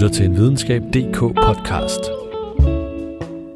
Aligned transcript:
lytter 0.00 0.14
til 0.14 0.26
en 0.26 0.36
videnskab.dk 0.36 1.18
podcast. 1.18 2.00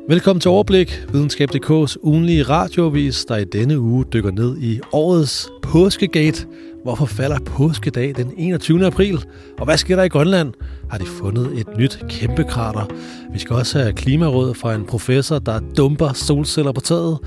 Velkommen 0.08 0.40
til 0.40 0.50
Overblik, 0.50 1.04
videnskab.dk's 1.12 1.96
ugenlige 2.02 2.42
radiovis, 2.42 3.24
der 3.24 3.36
i 3.36 3.44
denne 3.44 3.80
uge 3.80 4.04
dykker 4.12 4.30
ned 4.30 4.58
i 4.58 4.80
årets 4.92 5.50
påskegate. 5.62 6.46
Hvorfor 6.84 7.06
falder 7.06 7.38
påskedag 7.46 8.12
den 8.16 8.32
21. 8.36 8.86
april? 8.86 9.24
Og 9.58 9.64
hvad 9.64 9.76
sker 9.76 9.96
der 9.96 10.02
i 10.02 10.08
Grønland? 10.08 10.52
Har 10.90 10.98
de 10.98 11.06
fundet 11.06 11.58
et 11.58 11.78
nyt 11.78 12.04
kæmpe 12.08 12.44
krater? 12.44 12.86
Vi 13.32 13.38
skal 13.38 13.56
også 13.56 13.78
have 13.78 13.92
klimaråd 13.92 14.54
fra 14.54 14.74
en 14.74 14.84
professor, 14.84 15.38
der 15.38 15.60
dumper 15.76 16.12
solceller 16.12 16.72
på 16.72 16.80
taget. 16.80 17.18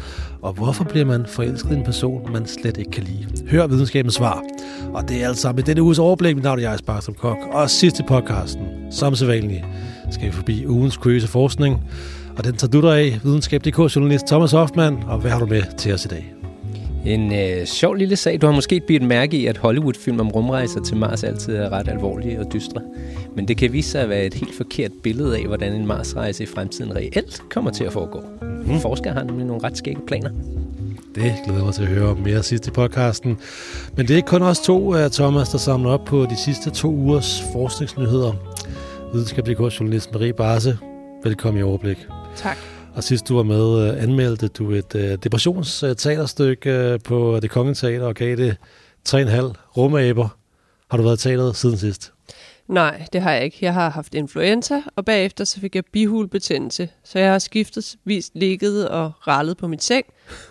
Og 0.41 0.53
hvorfor 0.53 0.83
bliver 0.83 1.05
man 1.05 1.25
forelsket 1.25 1.71
i 1.71 1.73
en 1.73 1.83
person, 1.83 2.31
man 2.33 2.47
slet 2.47 2.77
ikke 2.77 2.91
kan 2.91 3.03
lide? 3.03 3.49
Hør 3.49 3.67
videnskabens 3.67 4.13
svar. 4.13 4.43
Og 4.93 5.09
det 5.09 5.23
er 5.23 5.27
alt 5.27 5.37
sammen 5.37 5.63
i 5.63 5.65
denne 5.65 5.81
uges 5.81 5.99
overblik. 5.99 6.35
Mit 6.35 6.43
navn 6.43 6.59
er 6.59 6.63
Jais 6.63 6.79
Sparksom 6.79 7.13
Kok. 7.13 7.37
Og 7.51 7.69
sidst 7.69 7.99
i 7.99 8.03
podcasten, 8.07 8.67
som 8.91 9.15
sædvanligt, 9.15 9.65
skal 10.11 10.27
vi 10.27 10.31
forbi 10.31 10.65
ugens 10.65 10.97
kuriøse 10.97 11.27
forskning. 11.27 11.83
Og 12.37 12.43
den 12.43 12.55
tager 12.55 12.71
du 12.71 12.81
dig 12.81 12.97
af, 12.97 13.19
videnskab.dk-journalist 13.23 14.27
Thomas 14.27 14.51
Hoffmann. 14.51 14.97
Og 15.07 15.19
hvad 15.19 15.31
har 15.31 15.39
du 15.39 15.45
med 15.45 15.63
til 15.77 15.93
os 15.93 16.05
i 16.05 16.07
dag? 16.07 16.36
En 17.05 17.33
øh, 17.33 17.65
sjov 17.65 17.93
lille 17.93 18.15
sag. 18.15 18.41
Du 18.41 18.47
har 18.47 18.53
måske 18.53 18.79
bidt 18.79 19.03
mærke 19.03 19.37
i, 19.37 19.45
at 19.45 19.57
Hollywood-film 19.57 20.19
om 20.19 20.27
rumrejser 20.27 20.81
til 20.81 20.97
Mars 20.97 21.23
altid 21.23 21.55
er 21.55 21.69
ret 21.69 21.87
alvorlige 21.87 22.39
og 22.39 22.53
dystre. 22.53 22.81
Men 23.35 23.47
det 23.47 23.57
kan 23.57 23.73
vise 23.73 23.91
sig 23.91 24.01
at 24.01 24.09
være 24.09 24.25
et 24.25 24.33
helt 24.33 24.55
forkert 24.55 24.91
billede 25.03 25.37
af, 25.37 25.45
hvordan 25.45 25.73
en 25.73 25.87
Mars-rejse 25.87 26.43
i 26.43 26.45
fremtiden 26.45 26.95
reelt 26.95 27.43
kommer 27.49 27.71
til 27.71 27.83
at 27.83 27.93
foregå. 27.93 28.23
Mm. 28.65 28.79
Forskere 28.79 29.13
har 29.13 29.23
nemlig 29.23 29.45
nogle 29.45 29.63
ret 29.63 29.77
skægge 29.77 30.01
planer. 30.07 30.29
Det 31.15 31.33
glæder 31.45 31.65
mig 31.65 31.73
til 31.73 31.81
at 31.81 31.87
høre 31.87 32.09
om 32.09 32.17
mere 32.17 32.43
sidst 32.43 32.67
i 32.67 32.71
podcasten. 32.71 33.37
Men 33.95 34.07
det 34.07 34.13
er 34.13 34.17
ikke 34.17 34.27
kun 34.27 34.41
os 34.41 34.59
to, 34.59 34.95
uh, 34.95 35.11
Thomas, 35.11 35.49
der 35.49 35.57
samler 35.57 35.89
op 35.89 36.05
på 36.05 36.25
de 36.29 36.35
sidste 36.35 36.69
to 36.69 36.89
ugers 36.89 37.43
forskningsnyheder. 37.53 38.33
Videnskab.dk 39.13 39.79
journalist 39.79 40.13
Marie 40.13 40.33
Barse. 40.33 40.77
Velkommen 41.23 41.59
i 41.59 41.63
overblik. 41.63 41.97
Tak. 42.35 42.57
Og 42.97 43.03
sidst 43.03 43.27
du 43.27 43.35
var 43.35 43.43
med, 43.43 43.93
uh, 43.93 44.03
anmeldte 44.03 44.47
du 44.47 44.71
et 44.71 44.95
uh, 44.95 45.01
depressionsteaterstykke 45.01 46.93
uh, 46.93 46.99
på 47.03 47.39
Det 47.41 47.49
Kongelige 47.49 47.75
Teater 47.75 48.05
og 48.05 48.15
gav 48.15 48.35
det 48.35 48.57
3,5 49.09 49.15
rumaber. 49.77 50.37
Har 50.91 50.97
du 50.97 51.03
været 51.03 51.25
i 51.25 51.29
teateret 51.29 51.55
siden 51.55 51.77
sidst? 51.77 52.13
Nej, 52.67 53.05
det 53.13 53.21
har 53.21 53.31
jeg 53.31 53.43
ikke. 53.43 53.57
Jeg 53.61 53.73
har 53.73 53.89
haft 53.89 54.15
influenza, 54.15 54.81
og 54.95 55.05
bagefter 55.05 55.43
så 55.43 55.59
fik 55.59 55.75
jeg 55.75 55.83
bihulbetændelse. 55.85 56.89
Så 57.03 57.19
jeg 57.19 57.31
har 57.31 57.39
skiftetvis 57.39 58.31
ligget 58.33 58.89
og 58.89 59.11
rallet 59.27 59.57
på 59.57 59.67
mit 59.67 59.83
seng, 59.83 60.05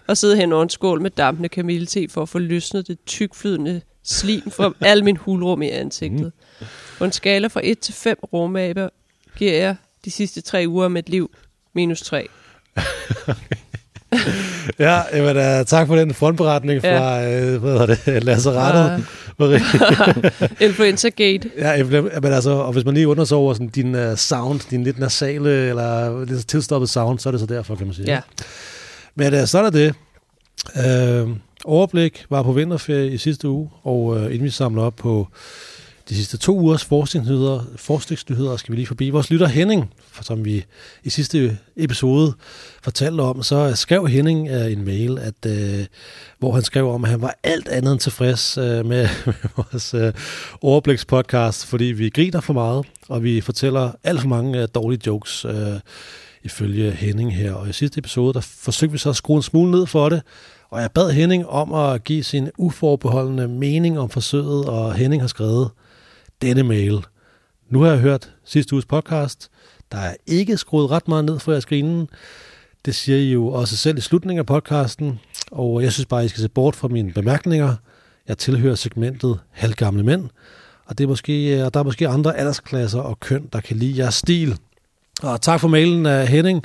og 0.06 0.16
siddet 0.16 0.36
hen 0.36 0.52
over 0.52 0.62
en 0.62 0.70
skål 0.70 1.00
med 1.00 1.10
dampende 1.10 1.48
kamillete 1.48 2.08
for 2.08 2.22
at 2.22 2.28
få 2.28 2.38
løsnet 2.38 2.88
det 2.88 2.98
tykflydende 3.06 3.80
slim 4.02 4.50
fra 4.50 4.72
al 4.90 5.04
min 5.04 5.16
hulrum 5.16 5.62
i 5.62 5.70
ansigtet. 5.70 6.32
Mm. 6.60 6.66
På 6.98 7.04
en 7.04 7.12
skala 7.12 7.46
fra 7.46 7.60
1 7.64 7.78
til 7.78 7.94
5 7.94 8.18
rumaber 8.32 8.88
giver 9.38 9.52
jeg 9.52 9.76
de 10.04 10.10
sidste 10.10 10.40
tre 10.40 10.64
uger 10.68 10.84
af 10.84 10.90
mit 10.90 11.08
liv 11.08 11.30
minus 11.76 12.02
3. 12.02 12.28
ja, 14.78 15.02
jamen, 15.14 15.36
uh, 15.36 15.66
tak 15.66 15.86
for 15.86 15.96
den 15.96 16.14
frontberetning 16.14 16.82
ja. 16.82 16.98
fra 16.98 17.18
uh, 17.18 17.62
hvad 17.62 17.72
hedder 17.72 17.86
det, 17.86 18.24
Lasse 18.24 18.52
Rettet. 18.52 19.06
Ja. 19.38 19.60
Influenza 20.60 21.08
Gate. 21.08 21.50
Ja, 21.58 21.84
men 22.22 22.32
altså, 22.32 22.50
og 22.50 22.72
hvis 22.72 22.84
man 22.84 22.94
lige 22.94 23.08
undrer 23.08 23.36
over 23.36 23.54
sådan, 23.54 23.68
din 23.68 23.94
uh, 23.94 24.16
sound, 24.16 24.60
din 24.70 24.84
lidt 24.84 24.98
nasale 24.98 25.68
eller 25.68 26.24
lidt 26.24 26.48
tilstoppet 26.48 26.90
sound, 26.90 27.18
så 27.18 27.28
er 27.28 27.30
det 27.30 27.40
så 27.40 27.46
derfor, 27.46 27.74
kan 27.74 27.86
man 27.86 27.94
sige. 27.94 28.12
Ja. 28.12 28.20
Men 29.14 29.34
uh, 29.34 29.44
sådan 29.44 29.66
er 29.66 29.70
det. 29.70 29.94
Uh, 31.24 31.30
overblik 31.64 32.24
var 32.30 32.42
på 32.42 32.52
vinterferie 32.52 33.10
i 33.10 33.18
sidste 33.18 33.48
uge, 33.48 33.70
og 33.82 34.04
uh, 34.04 34.24
inden 34.24 34.44
vi 34.44 34.50
samler 34.50 34.82
op 34.82 34.96
på 34.96 35.28
de 36.08 36.14
sidste 36.14 36.36
to 36.36 36.58
ugers 36.58 36.84
forskningsnyheder, 36.84 37.64
forskningsnyheder 37.76 38.56
skal 38.56 38.72
vi 38.72 38.76
lige 38.76 38.86
forbi 38.86 39.10
vores 39.10 39.30
lytter 39.30 39.46
Henning, 39.46 39.94
som 40.22 40.44
vi 40.44 40.64
i 41.04 41.10
sidste 41.10 41.58
episode 41.76 42.34
fortalte 42.82 43.20
om, 43.20 43.42
så 43.42 43.74
skrev 43.74 44.08
Henning 44.08 44.48
øh, 44.48 44.72
en 44.72 44.84
mail, 44.84 45.18
at, 45.18 45.46
øh, 45.46 45.86
hvor 46.38 46.52
han 46.52 46.62
skrev 46.62 46.88
om, 46.88 47.04
at 47.04 47.10
han 47.10 47.22
var 47.22 47.34
alt 47.42 47.68
andet 47.68 47.92
end 47.92 48.00
tilfreds 48.00 48.58
øh, 48.58 48.64
med, 48.64 49.08
med 49.26 49.34
vores 49.56 49.94
uh, 49.94 50.00
overblikspodcast, 50.60 51.66
fordi 51.66 51.84
vi 51.84 52.08
griner 52.08 52.40
for 52.40 52.52
meget, 52.52 52.86
og 53.08 53.22
vi 53.22 53.40
fortæller 53.40 53.92
alt 54.04 54.20
for 54.20 54.28
mange 54.28 54.66
dårlige 54.66 55.00
jokes, 55.06 55.46
ifølge 56.44 56.90
Henning 56.90 57.36
her. 57.36 57.52
Og 57.52 57.68
i 57.68 57.72
sidste 57.72 57.98
episode, 57.98 58.34
der 58.34 58.40
forsøgte 58.40 58.92
vi 58.92 58.98
så 58.98 59.08
at 59.10 59.16
skrue 59.16 59.36
en 59.36 59.42
smule 59.42 59.70
ned 59.70 59.86
for 59.86 60.08
det, 60.08 60.22
og 60.70 60.80
jeg 60.80 60.90
bad 60.90 61.10
Henning 61.10 61.46
om 61.46 61.72
at 61.72 62.04
give 62.04 62.24
sin 62.24 62.50
uforbeholdende 62.58 63.48
mening 63.48 63.98
om 63.98 64.10
forsøget, 64.10 64.64
og 64.64 64.94
Henning 64.94 65.22
har 65.22 65.28
skrevet, 65.28 65.70
denne 66.42 66.62
mail. 66.62 67.04
Nu 67.70 67.80
har 67.80 67.90
jeg 67.90 67.98
hørt 67.98 68.32
sidste 68.44 68.72
uges 68.72 68.86
podcast. 68.86 69.50
Der 69.92 69.98
er 69.98 70.14
ikke 70.26 70.56
skruet 70.56 70.90
ret 70.90 71.08
meget 71.08 71.24
ned 71.24 71.38
for 71.38 71.52
jeres 71.52 71.66
grinen. 71.66 72.08
Det 72.84 72.94
siger 72.94 73.18
I 73.18 73.32
jo 73.32 73.48
også 73.48 73.76
selv 73.76 73.98
i 73.98 74.00
slutningen 74.00 74.38
af 74.38 74.46
podcasten, 74.46 75.20
og 75.50 75.82
jeg 75.82 75.92
synes 75.92 76.06
bare, 76.06 76.24
I 76.24 76.28
skal 76.28 76.42
se 76.42 76.48
bort 76.48 76.76
fra 76.76 76.88
mine 76.88 77.12
bemærkninger. 77.12 77.74
Jeg 78.28 78.38
tilhører 78.38 78.74
segmentet 78.74 79.38
halvgamle 79.50 80.02
mænd, 80.02 80.28
og 80.86 80.98
det 80.98 81.04
er 81.04 81.08
måske, 81.08 81.64
og 81.66 81.74
der 81.74 81.80
er 81.80 81.84
måske 81.84 82.08
andre 82.08 82.36
aldersklasser 82.36 83.00
og 83.00 83.20
køn, 83.20 83.48
der 83.52 83.60
kan 83.60 83.76
lide 83.76 83.98
jeres 83.98 84.14
stil. 84.14 84.58
Og 85.22 85.40
tak 85.40 85.60
for 85.60 85.68
mailen 85.68 86.06
af 86.06 86.28
Henning. 86.28 86.64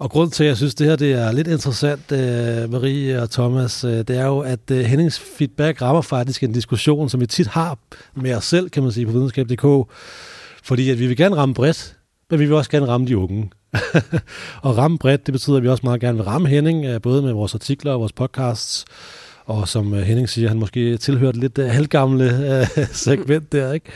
Og 0.00 0.10
grund 0.10 0.30
til, 0.30 0.44
at 0.44 0.48
jeg 0.48 0.56
synes, 0.56 0.74
det 0.74 0.86
her 0.86 0.96
det 0.96 1.12
er 1.12 1.32
lidt 1.32 1.48
interessant, 1.48 2.12
øh, 2.12 2.72
Marie 2.72 3.22
og 3.22 3.30
Thomas, 3.30 3.84
øh, 3.84 3.98
det 3.98 4.10
er 4.10 4.26
jo, 4.26 4.38
at 4.38 4.70
øh, 4.70 4.78
Hennings 4.78 5.20
feedback 5.20 5.82
rammer 5.82 6.02
faktisk 6.02 6.42
en 6.42 6.52
diskussion, 6.52 7.08
som 7.08 7.20
vi 7.20 7.26
tit 7.26 7.46
har 7.46 7.78
med 8.14 8.34
os 8.34 8.44
selv, 8.44 8.70
kan 8.70 8.82
man 8.82 8.92
sige, 8.92 9.06
på 9.06 9.12
videnskab.dk. 9.12 9.92
Fordi 10.62 10.90
at 10.90 10.98
vi 10.98 11.06
vil 11.06 11.16
gerne 11.16 11.36
ramme 11.36 11.54
bredt, 11.54 11.96
men 12.30 12.40
vi 12.40 12.44
vil 12.44 12.54
også 12.54 12.70
gerne 12.70 12.86
ramme 12.86 13.06
de 13.06 13.18
unge. 13.18 13.50
og 14.62 14.76
ramme 14.76 14.98
bredt, 14.98 15.26
det 15.26 15.32
betyder, 15.32 15.56
at 15.56 15.62
vi 15.62 15.68
også 15.68 15.86
meget 15.86 16.00
gerne 16.00 16.18
vil 16.18 16.24
ramme 16.24 16.48
Henning, 16.48 16.84
øh, 16.84 17.00
både 17.00 17.22
med 17.22 17.32
vores 17.32 17.54
artikler 17.54 17.92
og 17.92 18.00
vores 18.00 18.12
podcasts. 18.12 18.84
Og 19.44 19.68
som 19.68 19.94
øh, 19.94 20.00
Henning 20.00 20.28
siger, 20.28 20.48
han 20.48 20.58
måske 20.58 20.96
tilhørte 20.96 21.40
lidt 21.40 21.58
halvgamle 21.58 22.58
øh, 22.60 22.86
segment 22.92 23.52
der, 23.52 23.72
ikke? 23.72 23.90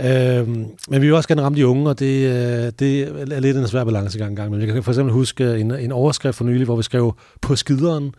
Øh, 0.00 0.48
men 0.48 0.68
vi 0.90 0.98
vil 0.98 1.14
også 1.14 1.28
gerne 1.28 1.42
ramme 1.42 1.58
de 1.58 1.66
unge, 1.66 1.88
og 1.88 1.98
det, 1.98 2.26
øh, 2.26 2.72
det 2.78 3.02
er 3.02 3.40
lidt 3.40 3.56
en 3.56 3.68
svær 3.68 3.84
balancegang 3.84 4.36
gang. 4.36 4.50
Men 4.50 4.60
jeg 4.60 4.68
kan 4.68 4.82
for 4.82 4.92
eksempel 4.92 5.12
huske 5.12 5.56
en, 5.56 5.70
en 5.70 5.92
overskrift 5.92 6.36
for 6.36 6.44
nylig, 6.44 6.64
hvor 6.64 6.76
vi 6.76 6.82
skrev 6.82 7.16
på 7.40 7.56
skideren. 7.56 8.14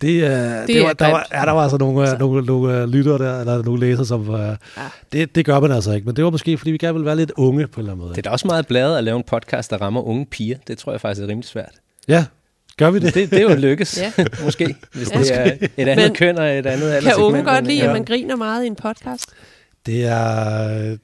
Det, 0.00 0.24
øh, 0.24 0.30
det, 0.30 0.68
det 0.68 0.82
var, 0.82 0.92
der, 0.92 1.10
var, 1.10 1.26
ja, 1.32 1.40
der 1.40 1.50
var 1.50 1.62
altså 1.62 1.78
nogle, 1.78 2.00
altså. 2.00 2.18
nogle, 2.18 2.46
nogle 2.46 2.86
lyttere 2.86 3.18
der, 3.18 3.40
eller 3.40 3.62
nogle 3.62 3.80
læser, 3.80 4.04
som... 4.04 4.34
Øh, 4.34 4.38
ja. 4.38 4.56
det, 5.12 5.34
det 5.34 5.44
gør 5.44 5.60
man 5.60 5.72
altså 5.72 5.92
ikke, 5.92 6.06
men 6.06 6.16
det 6.16 6.24
var 6.24 6.30
måske, 6.30 6.58
fordi 6.58 6.70
vi 6.70 6.78
gerne 6.78 6.94
ville 6.94 7.06
være 7.06 7.16
lidt 7.16 7.32
unge 7.36 7.66
på 7.66 7.80
en 7.80 7.82
eller 7.82 7.92
anden 7.92 8.06
måde. 8.06 8.14
Det 8.14 8.18
er 8.18 8.22
da 8.22 8.30
også 8.30 8.46
meget 8.46 8.66
bladet 8.66 8.96
at 8.96 9.04
lave 9.04 9.16
en 9.16 9.22
podcast, 9.22 9.70
der 9.70 9.76
rammer 9.76 10.02
unge 10.02 10.26
piger. 10.26 10.58
Det 10.66 10.78
tror 10.78 10.92
jeg 10.92 11.00
faktisk 11.00 11.24
er 11.24 11.28
rimelig 11.28 11.48
svært. 11.48 11.72
Ja, 12.08 12.24
Gør 12.76 12.90
vi 12.90 12.98
det? 12.98 13.14
Det, 13.14 13.30
det 13.30 13.38
er 13.38 13.42
jo 13.42 13.54
lykkes, 13.54 13.98
ja. 13.98 14.12
måske, 14.44 14.74
hvis 14.94 15.12
ja. 15.12 15.18
det 15.20 15.30
er 15.30 15.66
et 15.76 15.88
andet 15.88 16.06
Men 16.06 16.14
køn 16.14 16.38
og 16.38 16.58
et 16.58 16.66
andet 16.66 17.02
Kan 17.02 17.14
unge 17.16 17.42
godt 17.42 17.66
lide, 17.66 17.82
at 17.82 17.92
man 17.92 18.04
griner 18.04 18.36
meget 18.36 18.64
i 18.64 18.66
en 18.66 18.74
podcast? 18.74 19.30
Det 19.86 20.04
er... 20.04 20.96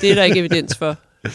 det 0.00 0.10
er 0.10 0.14
der 0.14 0.22
ikke 0.22 0.38
evidens 0.38 0.76
for. 0.76 0.96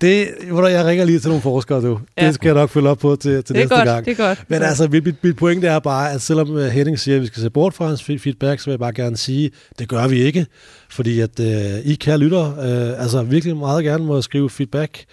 Det, 0.00 0.28
hvor 0.50 0.66
jeg 0.66 0.84
ringer 0.84 1.04
lige 1.04 1.18
til 1.18 1.28
nogle 1.28 1.42
forskere, 1.42 1.82
du. 1.82 2.00
Ja. 2.16 2.26
Det 2.26 2.34
skal 2.34 2.48
jeg 2.48 2.54
nok 2.54 2.70
følge 2.70 2.88
op 2.88 2.98
på 2.98 3.16
til, 3.16 3.30
til 3.32 3.42
det 3.42 3.56
næste 3.56 3.74
godt, 3.74 3.84
gang. 3.84 4.04
Det 4.04 4.20
er 4.20 4.28
godt. 4.28 4.44
Men 4.48 4.62
altså, 4.62 4.88
mit, 4.88 5.24
mit 5.24 5.36
pointe 5.36 5.66
er 5.66 5.78
bare, 5.78 6.12
at 6.12 6.22
selvom 6.22 6.56
øh, 6.56 6.66
Henning 6.66 6.98
siger, 6.98 7.16
at 7.16 7.22
vi 7.22 7.26
skal 7.26 7.42
se 7.42 7.50
bort 7.50 7.74
fra 7.74 7.86
hans 7.86 8.02
feedback, 8.02 8.60
så 8.60 8.66
vil 8.66 8.72
jeg 8.72 8.78
bare 8.78 8.92
gerne 8.92 9.16
sige, 9.16 9.50
det 9.78 9.88
gør 9.88 10.08
vi 10.08 10.22
ikke. 10.22 10.46
Fordi 10.90 11.20
at 11.20 11.40
uh, 11.40 11.46
I, 11.84 11.94
kære 11.94 12.18
lytter, 12.18 12.52
uh, 12.52 13.02
altså 13.02 13.22
virkelig 13.22 13.56
meget 13.56 13.84
gerne 13.84 14.04
må 14.04 14.22
skrive 14.22 14.50
feedback, 14.50 15.04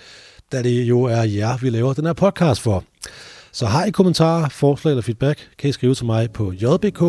da 0.51 0.61
det 0.61 0.83
jo 0.83 1.03
er 1.03 1.23
jer, 1.23 1.57
vi 1.57 1.69
laver 1.69 1.93
den 1.93 2.05
her 2.05 2.13
podcast 2.13 2.61
for. 2.61 2.83
Så 3.51 3.65
har 3.65 3.85
I 3.85 3.91
kommentarer, 3.91 4.49
forslag 4.49 4.91
eller 4.91 5.01
feedback, 5.01 5.49
kan 5.57 5.69
I 5.69 5.73
skrive 5.73 5.95
til 5.95 6.05
mig 6.05 6.31
på 6.31 6.53
jbk 6.53 7.01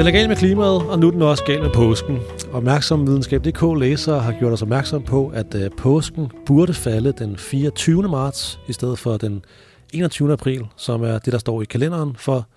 Den 0.00 0.06
er 0.06 0.10
gal 0.10 0.28
med 0.28 0.36
klimaet, 0.36 0.82
og 0.82 0.98
nu 0.98 1.06
er 1.06 1.10
den 1.10 1.22
også 1.22 1.44
gal 1.44 1.62
med 1.62 1.70
påsken. 1.70 2.18
Opmærksomvidenskab.dk 2.52 3.80
læser 3.80 4.18
har 4.18 4.32
gjort 4.38 4.52
os 4.52 4.62
opmærksom 4.62 5.02
på, 5.02 5.28
at 5.28 5.54
øh, 5.54 5.70
påsken 5.78 6.30
burde 6.46 6.74
falde 6.74 7.12
den 7.12 7.36
24. 7.36 8.08
marts 8.08 8.60
i 8.68 8.72
stedet 8.72 8.98
for 8.98 9.16
den 9.16 9.44
21. 9.92 10.32
april, 10.32 10.66
som 10.76 11.02
er 11.02 11.18
det, 11.18 11.32
der 11.32 11.38
står 11.38 11.62
i 11.62 11.64
kalenderen 11.64 12.16
for 12.18 12.48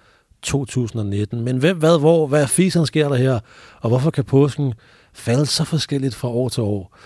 2019. 0.42 1.42
Men 1.42 1.58
hvem, 1.58 1.78
hvad, 1.78 2.00
hvor, 2.00 2.28
hvad 2.28 2.48
fisen 2.48 2.86
sker 2.86 3.10
der 3.10 3.16
her, 3.16 3.40
og 3.82 3.90
hvorfor 3.90 4.12
kan 4.12 4.24
påsken 4.24 4.74
falde 5.14 5.46
så 5.46 5.64
forskelligt 5.64 6.16
fra 6.16 6.28
år 6.28 6.50
til 6.50 6.64
år? 6.64 6.98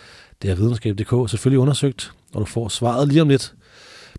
Det 0.41 0.49
har 0.49 0.57
videnskab.dk 0.57 1.29
selvfølgelig 1.29 1.59
undersøgt, 1.59 2.11
og 2.33 2.39
du 2.39 2.45
får 2.45 2.67
svaret 2.67 3.07
lige 3.07 3.21
om 3.21 3.29
lidt. 3.29 3.53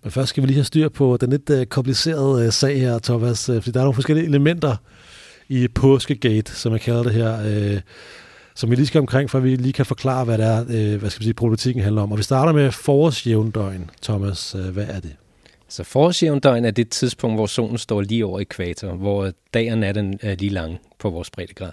Men 0.03 0.11
først 0.11 0.29
skal 0.29 0.43
vi 0.43 0.47
lige 0.47 0.57
have 0.57 0.65
styr 0.65 0.89
på 0.89 1.17
den 1.21 1.31
lidt 1.31 1.51
øh, 1.51 1.67
komplicerede 1.67 2.47
øh, 2.47 2.53
sag 2.53 2.81
her, 2.81 2.99
Thomas, 2.99 3.47
fordi 3.47 3.71
der 3.71 3.81
er 3.81 3.85
nogle 3.85 3.95
forskellige 3.95 4.27
elementer, 4.27 4.77
i 5.49 5.69
Påskegate, 5.69 6.53
som 6.53 6.73
jeg 6.73 6.81
kalder 6.81 7.03
det 7.03 7.13
her, 7.13 7.41
øh, 7.47 7.81
som 8.55 8.71
vi 8.71 8.75
lige 8.75 8.87
skal 8.87 8.99
omkring, 8.99 9.31
for 9.31 9.39
at 9.39 9.45
vi 9.45 9.57
lige 9.57 9.73
kan 9.73 9.87
forklare, 9.87 10.25
hvad 10.25 10.39
det 10.39 10.47
er, 10.47 10.61
øh, 10.61 10.99
hvad 11.01 11.11
skal 11.11 11.21
vi 11.21 11.25
sige, 11.25 11.35
problematikken 11.35 11.83
handler 11.83 12.03
om. 12.03 12.13
Og 12.13 12.19
vi 12.19 12.23
starter 12.23 12.53
med 12.53 12.73
forårsjævndøgn. 12.73 13.91
Thomas, 14.03 14.55
øh, 14.55 14.69
hvad 14.69 14.87
er 14.89 15.01
det? 15.01 15.17
Så 15.69 15.85
forårsjævndøgn 15.85 16.65
er 16.65 16.71
det 16.71 16.89
tidspunkt, 16.89 17.37
hvor 17.37 17.47
solen 17.47 17.79
står 17.79 18.01
lige 18.01 18.27
over 18.27 18.41
ekvator, 18.41 18.93
hvor 18.93 19.33
dag 19.55 19.73
og 19.73 19.79
natten 19.79 20.19
er 20.23 20.35
lige 20.35 20.51
lange 20.51 20.79
på 20.99 21.11
vores 21.11 21.31
breddegrad. 21.31 21.73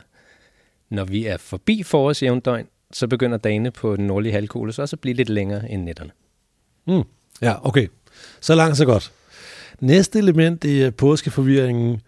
Når 0.90 1.06
vi 1.06 1.26
er 1.26 1.38
forbi 1.38 1.84
forårsjævndøgn, 1.84 2.66
så 2.94 3.08
begynder 3.08 3.38
dagene 3.38 3.72
på 3.72 3.96
den 3.96 4.08
nordlige 4.08 4.34
halvkugle 4.34 4.74
så 4.74 4.82
også 4.82 4.96
at 4.96 5.00
blive 5.00 5.16
lidt 5.16 5.30
længere 5.30 5.72
end 5.72 5.84
nætterne. 5.84 6.12
Mm. 6.88 7.04
Ja, 7.42 7.68
okay. 7.68 7.88
Så 8.42 8.56
langt, 8.56 8.78
så 8.78 8.86
godt. 8.86 9.12
Næste 9.80 10.20
element 10.20 10.64
i 10.64 10.92
påskeforvirringen 10.92 12.02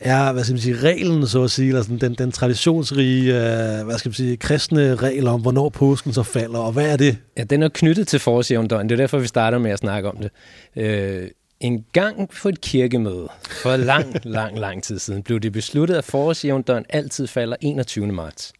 er, 0.00 0.32
hvad 0.32 0.44
skal 0.44 0.54
man 0.54 0.60
sige, 0.60 0.76
reglen, 0.76 1.26
så 1.26 1.44
at 1.44 1.50
sige, 1.50 1.68
eller 1.68 1.82
sådan 1.82 1.98
den, 1.98 2.14
den 2.14 2.32
traditionsrige, 2.32 3.34
øh, 3.34 3.86
hvad 3.86 3.98
skal 3.98 4.08
man 4.08 4.14
sige, 4.14 4.36
kristne 4.36 4.94
regel 4.94 5.26
om, 5.26 5.40
hvornår 5.40 5.68
påsken 5.68 6.12
så 6.12 6.22
falder, 6.22 6.58
og 6.58 6.72
hvad 6.72 6.92
er 6.92 6.96
det? 6.96 7.18
Ja, 7.36 7.44
den 7.44 7.62
er 7.62 7.68
knyttet 7.68 8.08
til 8.08 8.20
forårsjævndøgn. 8.20 8.88
Det 8.88 8.92
er 8.94 8.96
derfor, 8.96 9.18
vi 9.18 9.26
starter 9.26 9.58
med 9.58 9.70
at 9.70 9.78
snakke 9.78 10.08
om 10.08 10.16
det. 10.16 10.30
Øh, 10.76 11.28
en 11.60 11.84
gang 11.92 12.30
på 12.42 12.48
et 12.48 12.60
kirkemøde, 12.60 13.28
for 13.62 13.76
lang, 13.76 14.16
lang, 14.38 14.58
lang 14.58 14.82
tid 14.82 14.98
siden, 14.98 15.22
blev 15.22 15.40
det 15.40 15.52
besluttet, 15.52 15.94
at 15.94 16.04
forårsjævndøgn 16.04 16.84
altid 16.88 17.26
falder 17.26 17.56
21. 17.60 18.06
marts. 18.06 18.52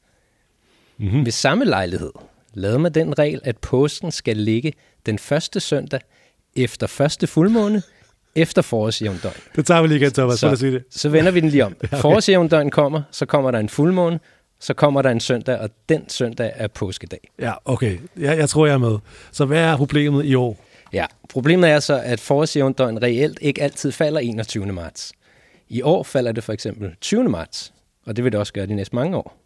Mm-hmm. 0.99 1.25
Ved 1.25 1.32
samme 1.32 1.64
lejlighed 1.64 2.12
lavede 2.55 2.79
man 2.79 2.93
den 2.93 3.19
regel, 3.19 3.41
at 3.44 3.58
påsken 3.58 4.12
skal 4.12 4.37
ligge 4.37 4.73
den 5.06 5.19
første 5.19 5.61
søndag 5.61 6.00
efter 6.56 6.87
første 6.87 7.26
fuldmåne, 7.26 7.82
efter 8.35 8.63
forårsjævndøgn. 8.63 9.35
Det 9.57 9.67
tager 9.67 9.83
vi 9.83 9.89
lige 9.89 9.99
igen, 9.99 10.13
Thomas. 10.13 10.39
Så, 10.39 10.57
sige 10.57 10.73
det. 10.73 10.85
så 10.91 11.09
vender 11.09 11.31
vi 11.31 11.41
den 11.41 11.49
lige 11.49 11.65
om. 11.65 11.77
okay. 11.83 11.97
Forårsjævndøgn 11.97 12.71
kommer, 12.71 13.03
så 13.11 13.27
kommer 13.27 13.51
der 13.51 13.59
en 13.59 13.69
fuldmåne, 13.69 14.21
så 14.61 14.75
kommer 14.75 15.03
der 15.03 15.11
en 15.11 15.21
søndag, 15.21 15.59
og 15.59 15.71
den 15.89 16.09
søndag 16.09 16.53
er 16.55 16.69
påskedag. 16.69 17.31
Ja, 17.39 17.53
okay. 17.65 17.99
Jeg, 18.17 18.39
jeg 18.39 18.49
tror, 18.49 18.67
jeg 18.67 18.75
er 18.75 18.79
med. 18.79 18.99
Så 19.33 19.45
hvad 19.45 19.59
er 19.59 19.77
problemet 19.77 20.25
i 20.25 20.35
år? 20.35 20.65
Ja, 20.93 21.07
problemet 21.29 21.71
er 21.71 21.81
så, 21.81 22.01
at 22.05 22.21
forårsjævndøgn 22.21 23.03
reelt 23.03 23.39
ikke 23.43 23.63
altid 23.63 23.93
falder 23.93 24.21
21. 24.21 24.67
marts. 24.67 25.13
I 25.69 25.83
år 25.83 26.03
falder 26.03 26.33
det 26.33 26.45
for 26.45 26.53
eksempel 26.53 26.95
20. 27.01 27.25
marts, 27.25 27.73
og 28.07 28.17
det 28.17 28.25
vil 28.25 28.33
det 28.33 28.41
også 28.41 28.53
gøre 28.53 28.67
de 28.67 28.75
næste 28.75 28.95
mange 28.95 29.17
år. 29.17 29.37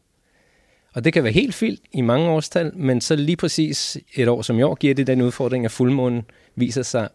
Og 0.95 1.05
det 1.05 1.13
kan 1.13 1.25
være 1.25 1.33
helt 1.33 1.55
fint 1.55 1.81
i 1.93 2.01
mange 2.01 2.31
årstal, 2.31 2.77
men 2.77 3.01
så 3.01 3.17
lige 3.17 3.37
præcis 3.37 3.99
et 4.15 4.29
år 4.29 4.43
som 4.43 4.59
i 4.59 4.63
år 4.63 4.75
giver 4.75 4.95
det 4.95 5.07
den 5.07 5.23
udfordring, 5.23 5.65
at 5.65 5.71
fuldmånen 5.71 6.23
viser 6.57 6.83
sig 6.83 7.09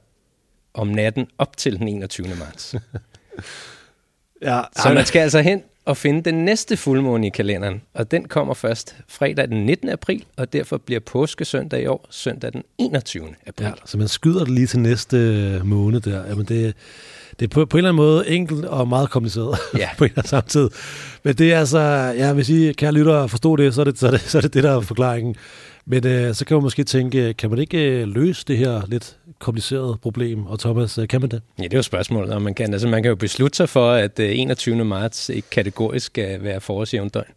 om 0.77 0.87
natten 0.87 1.27
op 1.37 1.57
til 1.57 1.79
den 1.79 1.87
21. 1.87 2.27
marts. 2.39 2.75
ja, 4.41 4.61
så 4.75 4.93
man 4.93 5.05
skal 5.05 5.19
altså 5.19 5.41
hen 5.41 5.63
og 5.85 5.97
finde 5.97 6.21
den 6.23 6.45
næste 6.45 6.77
fuldmåne 6.77 7.27
i 7.27 7.29
kalenderen, 7.29 7.81
og 7.93 8.11
den 8.11 8.27
kommer 8.27 8.53
først 8.53 8.95
fredag 9.07 9.47
den 9.47 9.65
19. 9.65 9.89
april, 9.89 10.25
og 10.37 10.53
derfor 10.53 10.77
bliver 10.77 10.99
påskesøndag 10.99 11.81
i 11.81 11.85
år 11.85 12.07
søndag 12.09 12.53
den 12.53 12.63
21. 12.77 13.27
april. 13.47 13.65
Ja, 13.65 13.71
så 13.85 13.97
man 13.97 14.07
skyder 14.07 14.39
det 14.39 14.53
lige 14.53 14.67
til 14.67 14.79
næste 14.79 15.61
måned 15.63 16.01
der. 16.01 16.25
Jamen 16.27 16.45
det, 16.45 16.75
det 17.39 17.45
er 17.45 17.49
på, 17.49 17.65
på 17.65 17.77
en 17.77 17.79
eller 17.79 17.89
anden 17.89 18.05
måde 18.05 18.29
enkelt 18.29 18.65
og 18.65 18.87
meget 18.87 19.09
kompliceret 19.09 19.57
ja. 19.77 19.89
på 19.97 20.03
en 20.03 20.11
og 20.15 20.23
samme 20.23 20.47
tid. 20.47 20.69
Men 21.23 21.35
det 21.35 21.53
er 21.53 21.59
altså, 21.59 21.79
ja, 22.17 22.33
hvis 22.33 22.49
I 22.49 22.73
kan 22.73 22.93
lytte 22.93 23.27
forstå 23.27 23.55
det, 23.55 23.73
så 23.73 23.81
er 23.81 23.85
det, 23.85 23.99
så 23.99 24.07
er 24.07 24.11
det, 24.11 24.21
så 24.21 24.37
er 24.37 24.41
det, 24.41 24.53
det 24.53 24.63
der 24.63 24.77
er 24.77 24.81
forklaringen. 24.81 25.35
Men 25.89 26.07
øh, 26.07 26.33
så 26.33 26.45
kan 26.45 26.55
man 26.55 26.63
måske 26.63 26.83
tænke, 26.83 27.33
kan 27.33 27.49
man 27.49 27.59
ikke 27.59 28.01
øh, 28.01 28.07
løse 28.07 28.45
det 28.47 28.57
her 28.57 28.81
lidt 28.87 29.17
komplicerede 29.39 29.97
problem? 30.01 30.45
Og 30.45 30.59
Thomas, 30.59 30.97
øh, 30.97 31.07
kan 31.07 31.21
man 31.21 31.29
det? 31.31 31.41
Ja, 31.59 31.63
det 31.63 31.73
er 31.73 31.77
jo 31.77 31.83
spørgsmålet, 31.83 32.33
om 32.33 32.41
man 32.41 32.53
kan. 32.53 32.73
Altså, 32.73 32.87
man 32.87 33.03
kan 33.03 33.09
jo 33.09 33.15
beslutte 33.15 33.57
sig 33.57 33.69
for, 33.69 33.91
at 33.91 34.19
øh, 34.19 34.39
21. 34.39 34.85
marts 34.85 35.29
ikke 35.29 35.49
kategorisk 35.49 36.05
skal 36.05 36.43
være 36.43 36.61
forårsjævndøgn. 36.61 37.33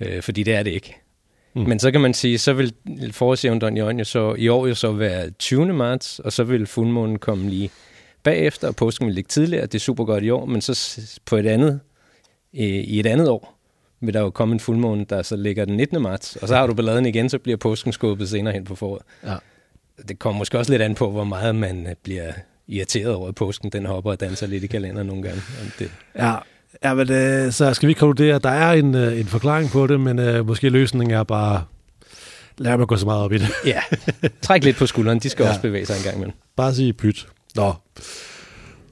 Øh, 0.00 0.22
fordi 0.22 0.42
det 0.42 0.54
er 0.54 0.62
det 0.62 0.70
ikke. 0.70 0.96
Mm. 1.54 1.62
Men 1.62 1.78
så 1.78 1.90
kan 1.90 2.00
man 2.00 2.14
sige, 2.14 2.38
så 2.38 2.52
vil 2.52 2.74
forårsjævndøgn 3.10 3.76
i, 3.76 3.80
jo 3.80 4.04
så, 4.04 4.34
i 4.38 4.48
år 4.48 4.66
jo 4.66 4.74
så 4.74 4.92
være 4.92 5.30
20. 5.30 5.72
marts, 5.72 6.18
og 6.18 6.32
så 6.32 6.44
vil 6.44 6.66
fuldmånen 6.66 7.18
komme 7.18 7.50
lige 7.50 7.70
bagefter, 8.22 8.68
og 8.68 8.76
påsken 8.76 9.06
vil 9.06 9.14
ligge 9.14 9.28
tidligere. 9.28 9.66
Det 9.66 9.74
er 9.74 9.78
super 9.78 10.04
godt 10.04 10.24
i 10.24 10.30
år, 10.30 10.44
men 10.44 10.60
så 10.60 11.00
på 11.24 11.36
et 11.36 11.46
andet, 11.46 11.80
i 12.52 13.00
et 13.00 13.06
andet 13.06 13.28
år, 13.28 13.61
vil 14.02 14.14
der 14.14 14.20
jo 14.20 14.30
komme 14.30 14.52
en 14.52 14.60
fuldmåne, 14.60 15.04
der 15.04 15.22
så 15.22 15.36
ligger 15.36 15.64
den 15.64 15.76
19. 15.76 16.02
marts, 16.02 16.36
og 16.36 16.48
så 16.48 16.56
har 16.56 16.66
du 16.66 16.74
balladen 16.74 17.06
igen, 17.06 17.28
så 17.28 17.38
bliver 17.38 17.56
påsken 17.56 17.92
skubbet 17.92 18.28
senere 18.28 18.54
hen 18.54 18.64
på 18.64 18.74
foråret. 18.74 19.02
Ja. 19.24 19.34
Det 20.08 20.18
kommer 20.18 20.38
måske 20.38 20.58
også 20.58 20.72
lidt 20.72 20.82
an 20.82 20.94
på, 20.94 21.10
hvor 21.10 21.24
meget 21.24 21.54
man 21.54 21.86
øh, 21.86 21.94
bliver 22.02 22.32
irriteret 22.68 23.14
over, 23.14 23.28
at 23.28 23.34
påsken 23.34 23.70
den 23.70 23.86
hopper 23.86 24.10
og 24.10 24.20
danser 24.20 24.46
lidt 24.46 24.64
i 24.64 24.66
kalenderen 24.66 25.06
nogle 25.06 25.22
gange. 25.22 25.42
Det. 25.78 25.90
Ja, 26.16 26.34
ja 26.84 26.94
men, 26.94 27.12
øh, 27.12 27.52
så 27.52 27.74
skal 27.74 27.88
vi 27.88 27.92
konkludere, 27.92 28.34
at 28.34 28.42
der 28.42 28.50
er 28.50 28.72
en, 28.72 28.94
øh, 28.94 29.20
en 29.20 29.26
forklaring 29.26 29.70
på 29.70 29.86
det, 29.86 30.00
men 30.00 30.18
øh, 30.18 30.46
måske 30.46 30.68
løsningen 30.68 31.18
er 31.18 31.22
bare, 31.22 31.64
lad 32.58 32.76
mig 32.76 32.86
gå 32.86 32.96
så 32.96 33.06
meget 33.06 33.22
op 33.22 33.32
i 33.32 33.38
det. 33.38 33.48
ja, 33.66 33.80
træk 34.42 34.64
lidt 34.64 34.76
på 34.76 34.86
skulderen, 34.86 35.18
de 35.18 35.28
skal 35.28 35.42
ja. 35.44 35.48
også 35.48 35.60
bevæge 35.60 35.86
sig 35.86 35.96
en 35.96 36.02
gang 36.02 36.16
imellem. 36.16 36.34
Bare 36.56 36.74
sige 36.74 36.92
pyt. 36.92 37.26
Nå, 37.56 37.74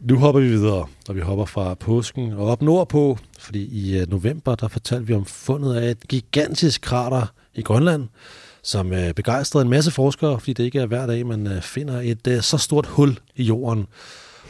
nu 0.00 0.17
hopper 0.17 0.41
vi 0.41 0.49
videre, 0.49 0.87
og 1.08 1.17
vi 1.17 1.20
hopper 1.20 1.44
fra 1.44 1.75
påsken 1.75 2.32
og 2.32 2.47
op 2.47 2.62
nordpå, 2.62 3.19
fordi 3.38 3.64
i 3.64 3.99
øh, 3.99 4.11
november, 4.11 4.55
der 4.55 4.69
fortalte 4.69 5.06
vi 5.06 5.14
om 5.14 5.25
fundet 5.25 5.75
af 5.75 5.91
et 5.91 6.08
gigantisk 6.08 6.81
krater 6.81 7.26
i 7.55 7.62
Grønland, 7.62 8.08
som 8.62 8.93
øh, 8.93 9.14
begejstrede 9.14 9.62
en 9.62 9.70
masse 9.70 9.91
forskere, 9.91 10.41
fordi 10.41 10.52
det 10.52 10.64
ikke 10.64 10.79
er 10.79 10.87
hver 10.87 11.06
dag, 11.06 11.26
man 11.26 11.47
øh, 11.47 11.62
finder 11.62 12.00
et 12.00 12.44
så 12.44 12.58
stort 12.58 12.87
hul 12.87 13.19
i 13.37 13.43
jorden. 13.43 13.87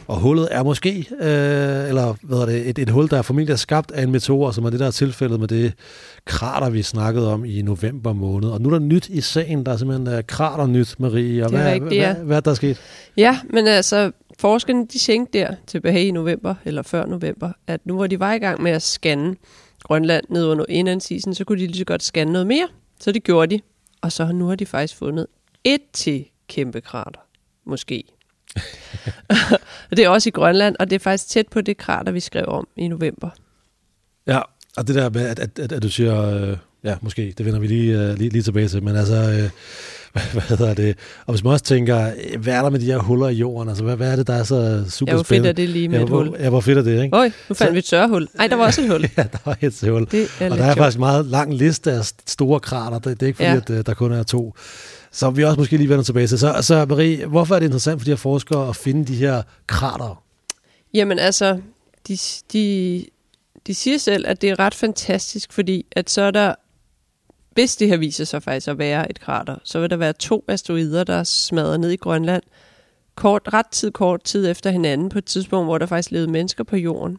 Og 0.07 0.19
hullet 0.19 0.47
er 0.51 0.63
måske, 0.63 1.07
øh, 1.11 1.89
eller 1.89 2.15
hvad 2.21 2.37
er 2.37 2.45
det, 2.45 2.69
et, 2.69 2.79
et 2.79 2.89
hul, 2.89 3.09
der 3.09 3.17
er 3.17 3.21
formentlig 3.21 3.53
er 3.53 3.57
skabt 3.57 3.91
af 3.91 4.03
en 4.03 4.11
meteor, 4.11 4.51
som 4.51 4.65
er 4.65 4.69
det, 4.69 4.79
der 4.79 4.87
er 4.87 4.91
tilfældet 4.91 5.39
med 5.39 5.47
det 5.47 5.73
krater, 6.25 6.69
vi 6.69 6.83
snakkede 6.83 7.33
om 7.33 7.45
i 7.45 7.61
november 7.61 8.13
måned. 8.13 8.49
Og 8.49 8.61
nu 8.61 8.69
er 8.69 8.73
der 8.73 8.85
nyt 8.85 9.09
i 9.09 9.21
sagen, 9.21 9.65
der 9.65 9.71
er 9.71 9.77
simpelthen 9.77 10.23
krater 10.27 10.67
nyt, 10.67 10.95
Marie. 10.99 11.45
Og 11.45 11.51
det 11.51 11.57
er 11.57 11.63
hvad, 11.63 11.73
rigtigt, 11.73 11.93
ja. 11.93 12.13
hvad, 12.13 12.25
hvad 12.25 12.37
er 12.37 12.41
der 12.41 12.53
sket? 12.53 12.77
Ja, 13.17 13.39
men 13.49 13.67
altså, 13.67 14.11
forskerne 14.41 14.87
de 14.87 14.97
tænkte 14.97 15.39
der 15.39 15.55
tilbage 15.67 16.05
i 16.05 16.11
november, 16.11 16.55
eller 16.65 16.81
før 16.81 17.05
november, 17.05 17.51
at 17.67 17.85
nu 17.85 17.95
hvor 17.95 18.07
de 18.07 18.19
var 18.19 18.33
i 18.33 18.37
gang 18.37 18.61
med 18.61 18.71
at 18.71 18.81
scanne 18.81 19.35
Grønland 19.83 20.25
ned 20.29 20.45
under 20.45 20.65
indlandsisen, 20.69 21.35
så 21.35 21.43
kunne 21.43 21.61
de 21.61 21.67
lige 21.67 21.77
så 21.77 21.85
godt 21.85 22.03
scanne 22.03 22.33
noget 22.33 22.47
mere. 22.47 22.67
Så 22.99 23.11
det 23.11 23.23
gjorde 23.23 23.55
de. 23.55 23.61
Og 24.01 24.11
så 24.11 24.31
nu 24.31 24.47
har 24.47 24.55
de 24.55 24.65
faktisk 24.65 24.95
fundet 24.95 25.27
et 25.63 25.81
til 25.93 26.25
kæmpe 26.47 26.81
krater. 26.81 27.19
Måske. 27.65 28.03
det 29.89 29.99
er 29.99 30.09
også 30.09 30.29
i 30.29 30.31
Grønland, 30.31 30.75
og 30.79 30.89
det 30.89 30.95
er 30.95 30.99
faktisk 30.99 31.29
tæt 31.29 31.47
på 31.47 31.61
det 31.61 31.77
krater, 31.77 32.11
vi 32.11 32.19
skrev 32.19 32.45
om 32.47 32.67
i 32.77 32.87
november. 32.87 33.29
Ja, 34.27 34.41
og 34.77 34.87
det 34.87 34.95
der 34.95 35.09
med, 35.09 35.27
at, 35.27 35.39
at, 35.39 35.59
at, 35.59 35.71
at 35.71 35.83
du 35.83 35.89
siger, 35.89 36.21
øh, 36.21 36.57
ja, 36.83 36.97
måske, 37.01 37.33
det 37.37 37.45
vender 37.45 37.59
vi 37.59 37.67
lige, 37.67 37.99
øh, 37.99 38.17
lige, 38.17 38.29
lige 38.29 38.41
tilbage 38.41 38.67
til, 38.67 38.83
men 38.83 38.95
altså, 38.95 39.15
øh, 39.15 39.49
hvad, 40.33 40.41
hedder 40.41 40.73
det? 40.73 40.97
Og 41.25 41.33
hvis 41.33 41.43
man 41.43 41.53
også 41.53 41.65
tænker, 41.65 42.11
hvad 42.37 42.53
er 42.53 42.61
der 42.61 42.69
med 42.69 42.79
de 42.79 42.85
her 42.85 42.97
huller 42.97 43.27
i 43.27 43.33
jorden? 43.33 43.69
Altså, 43.69 43.83
hvad, 43.83 43.95
hvad 43.95 44.11
er 44.11 44.15
det, 44.15 44.27
der 44.27 44.33
er 44.33 44.43
så 44.43 44.83
super 44.89 45.11
ja, 45.11 45.15
hvor 45.15 45.23
fedt 45.23 45.45
er 45.45 45.51
det 45.51 45.69
lige 45.69 45.87
med 45.87 45.97
ja, 45.97 46.03
et 46.03 46.09
hul? 46.09 46.35
Ja, 46.39 46.49
hvor 46.49 46.61
fedt 46.61 46.77
er 46.77 46.81
det, 46.81 47.03
ikke? 47.03 47.17
Øj, 47.17 47.25
nu 47.25 47.55
fandt 47.55 47.57
så, 47.57 47.71
vi 47.71 47.77
et 47.77 47.85
tørhul. 47.85 48.27
Nej, 48.37 48.47
der 48.47 48.55
var 48.55 48.65
også 48.65 48.81
et 48.81 48.89
hul. 48.89 49.01
ja, 49.17 49.23
der 49.23 49.37
var 49.45 49.57
et 49.61 49.79
hul. 49.81 50.01
Og 50.51 50.57
der 50.57 50.65
er 50.65 50.75
faktisk 50.75 50.97
en 50.97 50.99
meget 50.99 51.25
lang 51.25 51.53
liste 51.53 51.91
af 51.91 52.11
store 52.27 52.59
krater. 52.59 52.99
Det, 52.99 53.19
det 53.19 53.25
er 53.25 53.27
ikke 53.27 53.37
fordi, 53.37 53.49
ja. 53.49 53.55
at 53.55 53.69
øh, 53.69 53.85
der 53.85 53.93
kun 53.93 54.11
er 54.11 54.23
to. 54.23 54.55
Så 55.11 55.29
vi 55.29 55.43
også 55.43 55.59
måske 55.59 55.77
lige 55.77 55.89
vender 55.89 56.03
tilbage 56.03 56.27
til. 56.27 56.39
Så, 56.39 56.57
så 56.61 56.85
Marie, 56.85 57.25
hvorfor 57.25 57.55
er 57.55 57.59
det 57.59 57.65
interessant 57.65 58.01
for 58.01 58.05
de 58.05 58.11
her 58.11 58.15
forskere 58.15 58.69
at 58.69 58.75
finde 58.75 59.05
de 59.05 59.15
her 59.15 59.41
krater? 59.67 60.23
Jamen 60.93 61.19
altså, 61.19 61.59
de, 62.07 62.17
de, 62.53 63.05
de 63.67 63.75
siger 63.75 63.97
selv, 63.97 64.25
at 64.27 64.41
det 64.41 64.49
er 64.49 64.59
ret 64.59 64.75
fantastisk, 64.75 65.53
fordi 65.53 65.85
at 65.91 66.09
så 66.09 66.21
er 66.21 66.31
der 66.31 66.55
hvis 67.51 67.75
det 67.75 67.87
her 67.87 67.97
viser 67.97 68.25
sig 68.25 68.43
faktisk 68.43 68.67
at 68.67 68.77
være 68.77 69.09
et 69.09 69.19
krater, 69.19 69.55
så 69.63 69.79
vil 69.79 69.89
der 69.89 69.95
være 69.95 70.13
to 70.13 70.45
asteroider, 70.47 71.03
der 71.03 71.15
er 71.15 71.23
smadret 71.23 71.79
ned 71.79 71.89
i 71.89 71.95
Grønland, 71.95 72.43
kort, 73.15 73.41
ret 73.53 73.67
tid 73.71 73.91
kort 73.91 74.23
tid 74.23 74.49
efter 74.49 74.69
hinanden, 74.71 75.09
på 75.09 75.17
et 75.17 75.25
tidspunkt, 75.25 75.67
hvor 75.67 75.77
der 75.77 75.85
faktisk 75.85 76.11
levede 76.11 76.31
mennesker 76.31 76.63
på 76.63 76.75
jorden. 76.75 77.17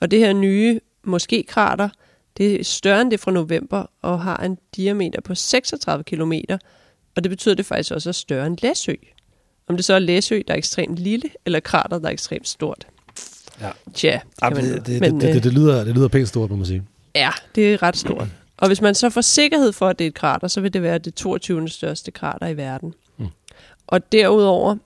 Og 0.00 0.10
det 0.10 0.18
her 0.18 0.32
nye, 0.32 0.80
måske 1.04 1.44
krater, 1.48 1.88
det 2.36 2.60
er 2.60 2.64
større 2.64 3.02
end 3.02 3.10
det 3.10 3.20
fra 3.20 3.30
november, 3.30 3.86
og 4.02 4.22
har 4.22 4.36
en 4.36 4.58
diameter 4.76 5.20
på 5.20 5.34
36 5.34 6.04
km, 6.04 6.32
og 7.16 7.24
det 7.24 7.30
betyder, 7.30 7.54
at 7.54 7.58
det 7.58 7.66
faktisk 7.66 7.92
også 7.92 8.08
er 8.08 8.12
større 8.12 8.46
end 8.46 8.58
Læsø. 8.62 8.94
Om 9.68 9.76
det 9.76 9.84
så 9.84 9.94
er 9.94 9.98
Læsø, 9.98 10.40
der 10.48 10.54
er 10.54 10.58
ekstremt 10.58 10.98
lille, 10.98 11.30
eller 11.46 11.60
krater, 11.60 11.98
der 11.98 12.08
er 12.08 12.12
ekstremt 12.12 12.48
stort. 12.48 12.86
Ja. 13.60 13.70
Tja, 13.94 14.20
det, 14.42 14.56
det, 14.56 14.86
det, 14.86 15.00
Men, 15.00 15.20
det, 15.20 15.34
det, 15.34 15.44
det, 15.44 15.52
lyder, 15.52 15.84
det 15.84 15.94
lyder 15.94 16.08
pænt 16.08 16.28
stort, 16.28 16.50
må 16.50 16.56
man 16.56 16.66
sige. 16.66 16.82
Ja, 17.14 17.30
det 17.54 17.72
er 17.72 17.82
ret 17.82 17.96
stort. 17.96 18.28
Og 18.56 18.66
hvis 18.66 18.80
man 18.80 18.94
så 18.94 19.10
får 19.10 19.20
sikkerhed 19.20 19.72
for, 19.72 19.88
at 19.88 19.98
det 19.98 20.04
er 20.04 20.08
et 20.08 20.14
krater, 20.14 20.48
så 20.48 20.60
vil 20.60 20.72
det 20.72 20.82
være 20.82 20.98
det 20.98 21.14
22. 21.14 21.68
største 21.68 22.10
krater 22.10 22.46
i 22.46 22.56
verden. 22.56 22.94
Mm. 23.18 23.26
Og 23.86 24.12
derudover, 24.12 24.76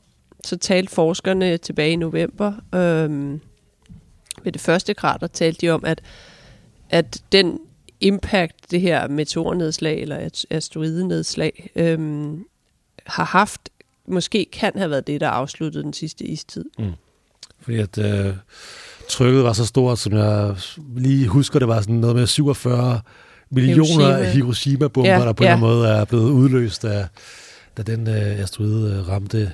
så 0.44 0.56
talte 0.56 0.92
forskerne 0.92 1.56
tilbage 1.56 1.92
i 1.92 1.96
november, 1.96 2.52
øhm, 2.74 3.40
ved 4.42 4.52
det 4.52 4.60
første 4.60 4.94
krater, 4.94 5.26
talte 5.26 5.60
de 5.60 5.70
om, 5.70 5.84
at, 5.84 6.00
at 6.90 7.22
den 7.32 7.58
impact, 8.00 8.70
det 8.70 8.80
her 8.80 9.08
meteornedslag 9.08 10.00
eller 10.02 10.28
asteroidenedslag, 10.50 11.70
øhm, 11.76 12.44
har 13.06 13.24
haft, 13.24 13.68
måske 14.06 14.46
kan 14.52 14.72
have 14.76 14.90
været 14.90 15.06
det, 15.06 15.20
der 15.20 15.28
afsluttede 15.28 15.84
den 15.84 15.92
sidste 15.92 16.24
istid. 16.24 16.64
Mm. 16.78 16.92
Fordi 17.60 17.76
at 17.76 17.98
øh, 17.98 18.34
trykket 19.08 19.44
var 19.44 19.52
så 19.52 19.66
stort, 19.66 19.98
som 19.98 20.12
jeg 20.12 20.56
lige 20.96 21.28
husker, 21.28 21.58
det 21.58 21.68
var 21.68 21.80
sådan 21.80 21.94
noget 21.94 22.16
med 22.16 22.26
47 22.26 23.00
millioner 23.50 24.16
Hiroshima. 24.16 24.30
Hiroshima-bomber, 24.30 25.10
ja, 25.10 25.18
der 25.18 25.32
på 25.32 25.44
ja. 25.44 25.54
en 25.54 25.60
måde 25.60 25.88
er 25.88 26.04
blevet 26.04 26.30
udløst, 26.30 26.84
af, 26.84 27.06
da 27.76 27.82
den 27.82 28.08
øh, 28.08 28.40
asteroide 28.40 28.96
øh, 28.98 29.08
ramte 29.08 29.52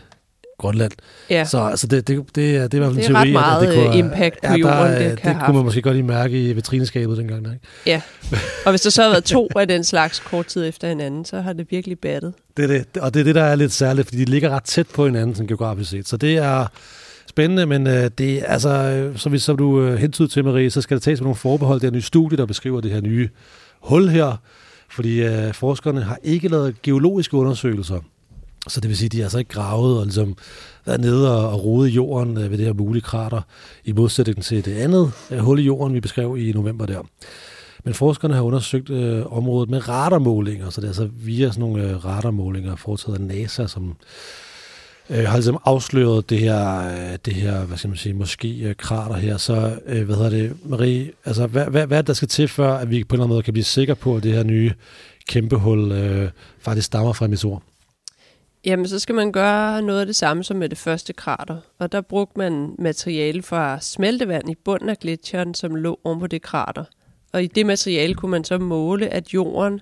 Grønland. 0.58 0.92
Ja. 1.30 1.44
Så 1.44 1.58
altså, 1.58 1.86
det, 1.86 2.08
det, 2.08 2.24
det, 2.34 2.56
er, 2.56 2.62
det 2.62 2.74
er 2.74 2.78
i 2.78 2.78
hvert 2.78 2.94
fald 2.94 2.96
Det 2.96 3.10
en 3.10 3.16
er 3.16 3.20
ret 3.20 3.24
teori, 3.24 3.32
meget, 3.32 3.62
at 3.62 3.68
det 3.68 3.78
kunne, 3.78 3.92
øh, 3.92 3.98
impact 3.98 4.40
på 4.42 4.52
ja, 4.52 4.56
jorden, 4.56 4.92
der, 4.92 4.98
det 4.98 5.10
det, 5.10 5.18
kan 5.18 5.34
det 5.34 5.42
kunne 5.44 5.56
man 5.56 5.64
måske 5.64 5.82
godt 5.82 5.96
lige 5.96 6.06
mærke 6.06 6.48
i 6.48 6.52
vitrineskabet 6.52 7.16
dengang. 7.18 7.44
Der, 7.44 7.52
ikke? 7.52 7.66
Ja, 7.86 8.00
og 8.64 8.72
hvis 8.72 8.80
der 8.80 8.90
så 8.90 9.02
har 9.02 9.08
været 9.08 9.24
to 9.24 9.48
af 9.56 9.68
den 9.68 9.84
slags 9.84 10.18
kort 10.20 10.46
tid 10.46 10.68
efter 10.68 10.88
hinanden, 10.88 11.24
så 11.24 11.40
har 11.40 11.52
det 11.52 11.66
virkelig 11.70 11.98
battet. 11.98 12.34
Det 12.56 12.62
er 12.62 12.68
det, 12.68 12.86
og 13.00 13.14
det 13.14 13.20
er 13.20 13.24
det, 13.24 13.34
der 13.34 13.44
er 13.44 13.54
lidt 13.54 13.72
særligt, 13.72 14.08
fordi 14.08 14.24
de 14.24 14.30
ligger 14.30 14.50
ret 14.50 14.64
tæt 14.64 14.86
på 14.94 15.06
hinanden, 15.06 15.34
sådan 15.34 15.46
geografisk 15.46 15.90
set. 15.90 16.08
Så 16.08 16.16
det 16.16 16.36
er 16.36 16.66
spændende, 17.30 17.66
men 17.66 17.86
øh, 17.86 18.10
det 18.18 18.38
er 18.38 18.46
altså, 18.46 18.68
øh, 18.68 19.18
som, 19.18 19.32
vi, 19.32 19.38
som 19.38 19.56
du 19.56 19.82
øh, 19.82 19.98
hentydede 19.98 20.32
til, 20.32 20.44
Marie, 20.44 20.70
så 20.70 20.80
skal 20.80 20.94
det 20.94 21.02
tages 21.02 21.20
med 21.20 21.24
nogle 21.24 21.36
forbehold. 21.36 21.80
Det 21.80 21.86
er 21.86 21.90
en 21.90 21.96
ny 21.96 22.00
studie, 22.00 22.38
der 22.38 22.46
beskriver 22.46 22.80
det 22.80 22.90
her 22.90 23.00
nye 23.00 23.28
hul 23.86 24.08
her, 24.08 24.36
fordi 24.90 25.22
øh, 25.22 25.54
forskerne 25.54 26.02
har 26.02 26.18
ikke 26.22 26.48
lavet 26.48 26.82
geologiske 26.82 27.36
undersøgelser. 27.36 28.00
Så 28.68 28.80
det 28.80 28.88
vil 28.88 28.96
sige, 28.96 29.06
at 29.06 29.12
de 29.12 29.16
har 29.16 29.24
altså 29.24 29.38
ikke 29.38 29.50
gravet 29.50 29.98
og 29.98 30.04
ligesom 30.04 30.36
været 30.86 31.00
nede 31.00 31.36
og, 31.38 31.52
og 31.52 31.64
rodet 31.64 31.90
jorden 31.90 32.38
øh, 32.38 32.50
ved 32.50 32.58
det 32.58 32.66
her 32.66 32.72
mulige 32.72 33.02
krater, 33.02 33.40
i 33.84 33.92
modsætning 33.92 34.42
til 34.42 34.64
det 34.64 34.76
andet 34.76 35.12
øh, 35.30 35.38
hul 35.38 35.58
i 35.58 35.62
jorden, 35.62 35.94
vi 35.94 36.00
beskrev 36.00 36.36
i 36.38 36.52
november 36.52 36.86
der. 36.86 37.02
Men 37.84 37.94
forskerne 37.94 38.34
har 38.34 38.42
undersøgt 38.42 38.90
øh, 38.90 39.32
området 39.32 39.70
med 39.70 39.88
radarmålinger, 39.88 40.70
så 40.70 40.80
det 40.80 40.86
er 40.86 40.90
altså 40.90 41.08
via 41.12 41.48
sådan 41.48 41.60
nogle 41.60 41.90
øh, 41.90 42.04
radarmålinger 42.04 42.76
foretaget 42.76 43.18
af 43.18 43.20
NASA, 43.20 43.66
som 43.66 43.96
øh, 45.10 45.24
har 45.24 45.36
ligesom 45.36 45.58
afsløret 45.64 46.30
det 46.30 46.38
her, 46.38 46.78
øh, 46.78 47.18
det 47.24 47.34
her, 47.34 47.64
hvad 47.64 47.78
skal 47.78 47.88
man 47.88 47.96
sige, 47.96 48.14
måske 48.14 48.58
øh, 48.62 48.74
krater 48.74 49.16
her. 49.16 49.36
Så, 49.36 49.78
øh, 49.86 50.04
hvad 50.04 50.16
hedder 50.16 50.30
det, 50.30 50.56
Marie, 50.64 51.10
altså 51.24 51.46
hvad, 51.46 51.66
hvad, 51.66 51.86
hvad 51.86 51.98
er 51.98 52.02
det, 52.02 52.06
der 52.06 52.14
skal 52.14 52.28
til, 52.28 52.48
før 52.48 52.72
at 52.72 52.90
vi 52.90 53.04
på 53.04 53.14
en 53.14 53.16
eller 53.16 53.24
anden 53.24 53.34
måde 53.34 53.42
kan 53.42 53.52
blive 53.52 53.64
sikre 53.64 53.96
på, 53.96 54.16
at 54.16 54.22
det 54.22 54.32
her 54.32 54.42
nye 54.42 54.72
kæmpe 55.28 55.56
hul 55.56 55.92
øh, 55.92 56.30
faktisk 56.60 56.86
stammer 56.86 57.12
fra 57.12 57.26
emisor? 57.26 57.62
Jamen, 58.64 58.88
så 58.88 58.98
skal 58.98 59.14
man 59.14 59.32
gøre 59.32 59.82
noget 59.82 60.00
af 60.00 60.06
det 60.06 60.16
samme 60.16 60.44
som 60.44 60.56
med 60.56 60.68
det 60.68 60.78
første 60.78 61.12
krater. 61.12 61.56
Og 61.78 61.92
der 61.92 62.00
brugte 62.00 62.38
man 62.38 62.74
materiale 62.78 63.42
fra 63.42 63.80
smeltevand 63.80 64.50
i 64.50 64.54
bunden 64.64 64.88
af 64.88 64.98
gletsjeren, 64.98 65.54
som 65.54 65.74
lå 65.74 66.00
oven 66.04 66.20
på 66.20 66.26
det 66.26 66.42
krater. 66.42 66.84
Og 67.32 67.42
i 67.42 67.46
det 67.46 67.66
materiale 67.66 68.14
kunne 68.14 68.30
man 68.30 68.44
så 68.44 68.58
måle, 68.58 69.08
at 69.08 69.34
jorden 69.34 69.80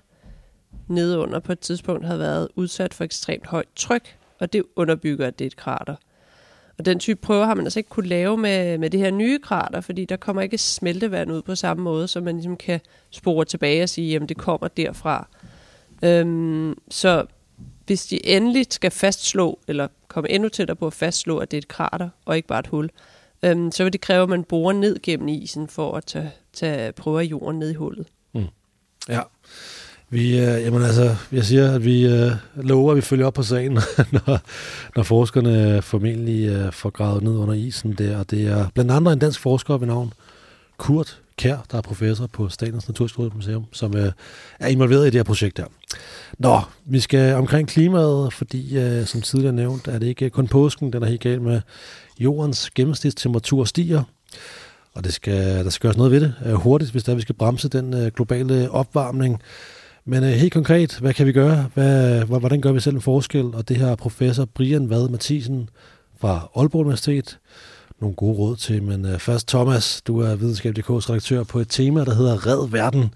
nedenunder 0.88 1.40
på 1.40 1.52
et 1.52 1.58
tidspunkt 1.58 2.06
havde 2.06 2.18
været 2.18 2.48
udsat 2.56 2.94
for 2.94 3.04
ekstremt 3.04 3.46
højt 3.46 3.68
tryk, 3.76 4.16
og 4.44 4.52
det 4.52 4.62
underbygger, 4.76 5.26
at 5.26 5.38
det 5.38 5.44
er 5.44 5.46
et 5.46 5.56
krater. 5.56 5.96
Og 6.78 6.84
den 6.84 6.98
type 6.98 7.20
prøver 7.20 7.46
har 7.46 7.54
man 7.54 7.66
altså 7.66 7.78
ikke 7.78 7.90
kunne 7.90 8.08
lave 8.08 8.36
med, 8.36 8.78
med 8.78 8.90
det 8.90 9.00
her 9.00 9.10
nye 9.10 9.38
krater, 9.38 9.80
fordi 9.80 10.04
der 10.04 10.16
kommer 10.16 10.42
ikke 10.42 10.58
smeltevand 10.58 11.32
ud 11.32 11.42
på 11.42 11.54
samme 11.54 11.82
måde, 11.82 12.08
så 12.08 12.20
man 12.20 12.34
ligesom 12.34 12.56
kan 12.56 12.80
spore 13.10 13.44
tilbage 13.44 13.82
og 13.82 13.88
sige, 13.88 14.12
jamen 14.12 14.28
det 14.28 14.36
kommer 14.36 14.68
derfra. 14.68 15.28
Øhm, 16.02 16.78
så 16.90 17.26
hvis 17.86 18.06
de 18.06 18.26
endelig 18.26 18.66
skal 18.70 18.90
fastslå, 18.90 19.58
eller 19.68 19.88
komme 20.08 20.30
endnu 20.30 20.48
tættere 20.48 20.76
på 20.76 20.86
at 20.86 20.92
fastslå, 20.92 21.38
at 21.38 21.50
det 21.50 21.56
er 21.56 21.58
et 21.58 21.68
krater, 21.68 22.08
og 22.24 22.36
ikke 22.36 22.48
bare 22.48 22.60
et 22.60 22.66
hul, 22.66 22.90
øhm, 23.42 23.72
så 23.72 23.82
vil 23.82 23.92
det 23.92 24.00
kræve, 24.00 24.22
at 24.22 24.28
man 24.28 24.44
borer 24.44 24.72
ned 24.72 25.02
gennem 25.02 25.28
isen 25.28 25.68
for 25.68 25.96
at 25.96 26.04
tage, 26.04 26.32
tage 26.52 26.92
prøver 26.92 27.20
af 27.20 27.24
jorden 27.24 27.58
ned 27.58 27.70
i 27.70 27.74
hullet. 27.74 28.06
Mm. 28.32 28.44
Ja. 29.08 29.20
Vi, 30.10 30.38
øh, 30.38 30.62
jamen 30.62 30.82
altså, 30.82 31.16
jeg 31.32 31.44
siger, 31.44 31.74
at 31.74 31.84
vi 31.84 32.06
øh, 32.06 32.30
lover, 32.56 32.90
at 32.90 32.96
vi 32.96 33.00
følger 33.00 33.26
op 33.26 33.34
på 33.34 33.42
sagen, 33.42 33.72
når, 34.12 34.38
når 34.96 35.02
forskerne 35.02 35.82
formentlig 35.82 36.48
øh, 36.48 36.72
får 36.72 36.90
gravet 36.90 37.22
ned 37.22 37.32
under 37.32 37.54
isen 37.54 37.92
der. 37.92 38.18
Og 38.18 38.30
det 38.30 38.46
er 38.46 38.66
blandt 38.74 38.90
andet 38.90 39.12
en 39.12 39.18
dansk 39.18 39.40
forsker 39.40 39.76
ved 39.76 39.86
navn 39.86 40.12
Kurt 40.76 41.20
Kær, 41.38 41.56
der 41.70 41.78
er 41.78 41.82
professor 41.82 42.26
på 42.26 42.48
Statens 42.48 42.88
Naturhistoriske 42.88 43.36
Museum, 43.36 43.64
som 43.72 43.96
øh, 43.96 44.12
er 44.60 44.68
involveret 44.68 45.02
i 45.02 45.10
det 45.10 45.14
her 45.14 45.22
projekt 45.22 45.56
der. 45.56 45.64
Nå, 46.38 46.60
vi 46.84 47.00
skal 47.00 47.34
omkring 47.34 47.68
klimaet, 47.68 48.32
fordi 48.32 48.78
øh, 48.78 49.06
som 49.06 49.20
tidligere 49.20 49.52
nævnt, 49.52 49.88
er 49.88 49.98
det 49.98 50.06
ikke 50.06 50.30
kun 50.30 50.48
påsken, 50.48 50.92
den 50.92 51.02
er 51.02 51.06
helt 51.06 51.20
galt 51.20 51.42
med 51.42 51.60
jordens 52.20 52.70
gennemsnitstemperatur 52.70 53.64
stiger. 53.64 54.02
Og 54.94 55.04
det 55.04 55.14
skal, 55.14 55.64
der 55.64 55.70
skal 55.70 55.88
gøres 55.88 55.96
noget 55.96 56.12
ved 56.12 56.20
det 56.20 56.34
øh, 56.46 56.52
hurtigt, 56.52 56.90
hvis 56.90 57.04
der 57.04 57.14
vi 57.14 57.22
skal 57.22 57.34
bremse 57.34 57.68
den 57.68 57.94
øh, 57.94 58.12
globale 58.12 58.70
opvarmning. 58.70 59.42
Men 60.06 60.24
øh, 60.24 60.30
helt 60.30 60.52
konkret, 60.52 60.98
hvad 60.98 61.14
kan 61.14 61.26
vi 61.26 61.32
gøre? 61.32 61.70
Hvad, 61.74 62.24
hvordan 62.24 62.60
gør 62.60 62.72
vi 62.72 62.80
selv 62.80 62.94
en 62.94 63.00
forskel? 63.00 63.44
Og 63.54 63.68
det 63.68 63.76
her 63.76 63.94
professor 63.94 64.44
Brian 64.44 64.90
Vad 64.90 65.08
Mathisen 65.08 65.68
fra 66.20 66.48
Aalborg 66.56 66.80
Universitet 66.80 67.38
nogle 68.00 68.16
gode 68.16 68.38
råd 68.38 68.56
til. 68.56 68.82
Men 68.82 69.04
øh, 69.04 69.18
først 69.18 69.48
Thomas, 69.48 70.02
du 70.02 70.20
er 70.20 70.34
videnskab.dk's 70.34 71.10
redaktør 71.10 71.42
på 71.42 71.58
et 71.58 71.68
tema, 71.68 72.04
der 72.04 72.14
hedder 72.14 72.46
Red 72.46 72.70
Verden, 72.70 73.14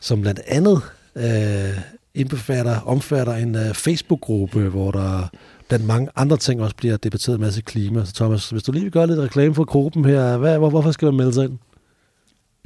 som 0.00 0.20
blandt 0.20 0.40
andet 0.46 0.82
øh, 1.16 1.78
indbefatter, 2.14 2.80
omfatter 2.80 3.34
en 3.34 3.54
øh, 3.54 3.74
Facebook-gruppe, 3.74 4.60
hvor 4.60 4.90
der 4.90 5.28
blandt 5.68 5.86
mange 5.86 6.08
andre 6.16 6.36
ting 6.36 6.62
også 6.62 6.76
bliver 6.76 6.96
debatteret 6.96 7.34
en 7.34 7.40
masse 7.40 7.62
klima. 7.62 8.04
Så 8.04 8.12
Thomas, 8.12 8.50
hvis 8.50 8.62
du 8.62 8.72
lige 8.72 8.82
vil 8.82 8.92
gøre 8.92 9.06
lidt 9.06 9.18
reklame 9.18 9.54
for 9.54 9.64
gruppen 9.64 10.04
her, 10.04 10.36
hvad, 10.36 10.58
hvor, 10.58 10.70
hvorfor 10.70 10.90
skal 10.90 11.06
man 11.06 11.16
melde 11.16 11.34
sig 11.34 11.44
ind? 11.44 11.58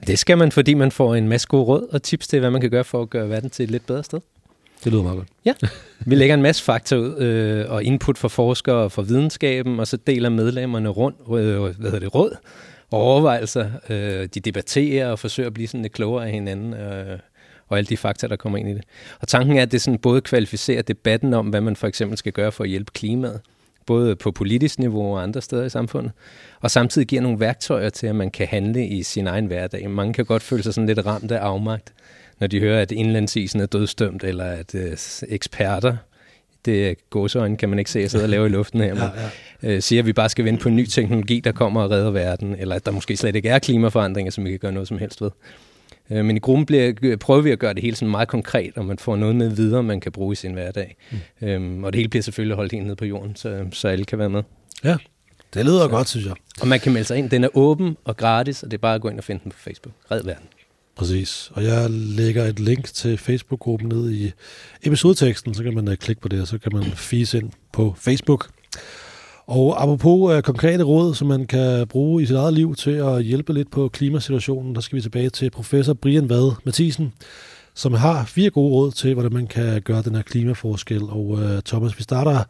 Det 0.06 0.18
skal 0.18 0.38
man, 0.38 0.52
fordi 0.52 0.74
man 0.74 0.90
får 0.90 1.14
en 1.14 1.28
masse 1.28 1.48
gode 1.48 1.64
råd 1.64 1.88
og 1.92 2.02
tips 2.02 2.28
til, 2.28 2.40
hvad 2.40 2.50
man 2.50 2.60
kan 2.60 2.70
gøre 2.70 2.84
for 2.84 3.02
at 3.02 3.10
gøre 3.10 3.28
verden 3.28 3.50
til 3.50 3.62
et 3.62 3.70
lidt 3.70 3.86
bedre 3.86 4.04
sted. 4.04 4.20
Det 4.84 4.92
lyder 4.92 5.02
meget 5.02 5.16
godt. 5.16 5.28
Vi 6.06 6.14
lægger 6.14 6.34
en 6.34 6.42
masse 6.42 6.62
fakta 6.62 6.96
ud 6.96 7.18
øh, 7.18 7.70
og 7.70 7.84
input 7.84 8.18
fra 8.18 8.28
forskere 8.28 8.76
og 8.76 8.92
fra 8.92 9.02
videnskaben, 9.02 9.80
og 9.80 9.86
så 9.86 9.96
deler 9.96 10.28
medlemmerne 10.28 10.88
rundt, 10.88 11.16
øh, 11.20 11.60
hvad 11.60 11.90
hedder 11.90 11.98
det, 11.98 12.14
råd 12.14 12.36
og 12.90 13.00
overvejelser. 13.00 13.70
Øh, 13.88 14.28
de 14.34 14.40
debatterer 14.40 15.10
og 15.10 15.18
forsøger 15.18 15.46
at 15.46 15.54
blive 15.54 15.68
sådan 15.68 15.82
lidt 15.82 15.92
klogere 15.92 16.26
af 16.26 16.32
hinanden, 16.32 16.74
øh, 16.74 17.18
og 17.68 17.78
alle 17.78 17.88
de 17.88 17.96
fakta, 17.96 18.26
der 18.26 18.36
kommer 18.36 18.58
ind 18.58 18.68
i 18.68 18.74
det. 18.74 18.82
Og 19.20 19.28
tanken 19.28 19.56
er, 19.56 19.62
at 19.62 19.72
det 19.72 19.80
sådan 19.80 19.98
både 19.98 20.20
kvalificerer 20.20 20.82
debatten 20.82 21.34
om, 21.34 21.46
hvad 21.46 21.60
man 21.60 21.76
for 21.76 21.86
eksempel 21.86 22.18
skal 22.18 22.32
gøre 22.32 22.52
for 22.52 22.64
at 22.64 22.70
hjælpe 22.70 22.92
klimaet, 22.94 23.40
både 23.90 24.16
på 24.16 24.30
politisk 24.30 24.78
niveau 24.78 25.14
og 25.14 25.22
andre 25.22 25.42
steder 25.42 25.64
i 25.64 25.68
samfundet, 25.68 26.12
og 26.60 26.70
samtidig 26.70 27.08
giver 27.08 27.22
nogle 27.22 27.40
værktøjer 27.40 27.90
til, 27.90 28.06
at 28.06 28.14
man 28.16 28.30
kan 28.30 28.46
handle 28.46 28.86
i 28.86 29.02
sin 29.02 29.26
egen 29.26 29.46
hverdag. 29.46 29.90
Mange 29.90 30.14
kan 30.14 30.24
godt 30.24 30.42
føle 30.42 30.62
sig 30.62 30.74
sådan 30.74 30.86
lidt 30.86 31.06
ramt 31.06 31.32
af 31.32 31.38
afmagt, 31.38 31.92
når 32.40 32.46
de 32.46 32.60
hører, 32.60 32.82
at 32.82 32.92
indlandsisen 32.92 33.60
er 33.60 33.66
dødstømt, 33.66 34.24
eller 34.24 34.44
at 34.44 34.74
øh, 34.74 34.96
eksperter, 35.28 35.96
det 36.64 36.88
er 36.88 36.94
gåseøjne, 37.10 37.56
kan 37.56 37.68
man 37.68 37.78
ikke 37.78 37.90
se, 37.90 38.00
jeg 38.00 38.10
sidder 38.10 38.24
og 38.24 38.28
laver 38.28 38.46
i 38.46 38.48
luften 38.48 38.80
her, 38.80 38.94
men, 39.00 39.02
Ja, 39.02 39.10
ja. 39.62 39.74
øh, 39.74 39.82
siger, 39.82 40.02
at 40.02 40.06
vi 40.06 40.12
bare 40.12 40.28
skal 40.28 40.44
vente 40.44 40.62
på 40.62 40.68
en 40.68 40.76
ny 40.76 40.86
teknologi, 40.86 41.40
der 41.40 41.52
kommer 41.52 41.82
og 41.82 41.90
redder 41.90 42.10
verden, 42.10 42.56
eller 42.58 42.74
at 42.74 42.86
der 42.86 42.92
måske 42.92 43.16
slet 43.16 43.36
ikke 43.36 43.48
er 43.48 43.58
klimaforandringer, 43.58 44.30
som 44.30 44.44
vi 44.44 44.50
kan 44.50 44.58
gøre 44.58 44.72
noget 44.72 44.88
som 44.88 44.98
helst 44.98 45.22
ved. 45.22 45.30
Øh, 46.10 46.24
Men 46.24 46.36
i 46.36 46.38
gruppen 46.38 46.66
bliver, 46.66 47.16
prøver 47.20 47.40
vi 47.40 47.50
at 47.50 47.58
gøre 47.58 47.74
det 47.74 47.82
hele 47.82 47.96
sådan 47.96 48.10
meget 48.10 48.28
konkret, 48.28 48.76
og 48.76 48.84
man 48.84 48.98
får 48.98 49.16
noget 49.16 49.36
med 49.36 49.48
videre, 49.48 49.82
man 49.82 50.00
kan 50.00 50.12
bruge 50.12 50.32
i 50.32 50.36
sin 50.36 50.52
hverdag. 50.52 50.96
Mm. 51.10 51.48
Øhm, 51.48 51.84
og 51.84 51.92
det 51.92 51.98
hele 51.98 52.08
bliver 52.08 52.22
selvfølgelig 52.22 52.56
holdt 52.56 52.72
helt 52.72 52.84
nede 52.84 52.96
på 52.96 53.04
jorden, 53.04 53.36
så, 53.36 53.66
så 53.72 53.88
alle 53.88 54.04
kan 54.04 54.18
være 54.18 54.30
med. 54.30 54.42
Ja, 54.84 54.96
det 55.54 55.64
lyder 55.64 55.88
godt, 55.88 56.08
synes 56.08 56.26
jeg. 56.26 56.34
Og 56.60 56.68
man 56.68 56.80
kan 56.80 56.92
melde 56.92 57.06
sig 57.06 57.18
ind. 57.18 57.30
Den 57.30 57.44
er 57.44 57.48
åben 57.54 57.96
og 58.04 58.16
gratis, 58.16 58.62
og 58.62 58.70
det 58.70 58.76
er 58.76 58.80
bare 58.80 58.94
at 58.94 59.00
gå 59.00 59.08
ind 59.08 59.18
og 59.18 59.24
finde 59.24 59.40
den 59.44 59.52
på 59.52 59.58
Facebook. 59.58 59.94
Red 60.10 60.24
verden. 60.24 60.46
Præcis. 60.96 61.50
Og 61.54 61.64
jeg 61.64 61.90
lægger 61.90 62.44
et 62.44 62.60
link 62.60 62.84
til 62.84 63.18
Facebook-gruppen 63.18 63.88
ned 63.88 64.10
i 64.10 64.32
episodeteksten, 64.82 65.54
så 65.54 65.62
kan 65.62 65.74
man 65.74 65.88
uh, 65.88 65.94
klikke 65.94 66.22
på 66.22 66.28
det, 66.28 66.40
og 66.40 66.48
så 66.48 66.58
kan 66.58 66.72
man 66.74 66.84
fise 66.84 67.38
ind 67.38 67.50
på 67.72 67.94
Facebook. 67.98 68.50
Og 69.50 69.82
apropos 69.82 70.36
uh, 70.36 70.42
konkrete 70.42 70.84
råd, 70.84 71.14
som 71.14 71.28
man 71.28 71.46
kan 71.46 71.86
bruge 71.86 72.22
i 72.22 72.26
sit 72.26 72.36
eget 72.36 72.54
liv 72.54 72.74
til 72.74 72.90
at 72.90 73.24
hjælpe 73.24 73.52
lidt 73.52 73.70
på 73.70 73.88
klimasituationen, 73.88 74.74
der 74.74 74.80
skal 74.80 74.96
vi 74.96 75.02
tilbage 75.02 75.30
til 75.30 75.50
professor 75.50 75.94
Brian 75.94 76.30
Vad 76.30 76.52
Mathisen, 76.64 77.12
som 77.74 77.94
har 77.94 78.24
fire 78.24 78.50
gode 78.50 78.72
råd 78.72 78.90
til, 78.92 79.14
hvordan 79.14 79.32
man 79.32 79.46
kan 79.46 79.82
gøre 79.82 80.02
den 80.02 80.14
her 80.14 80.22
klimaforskel. 80.22 81.02
Og 81.02 81.26
uh, 81.26 81.60
Thomas, 81.64 81.98
vi 81.98 82.02
starter 82.02 82.44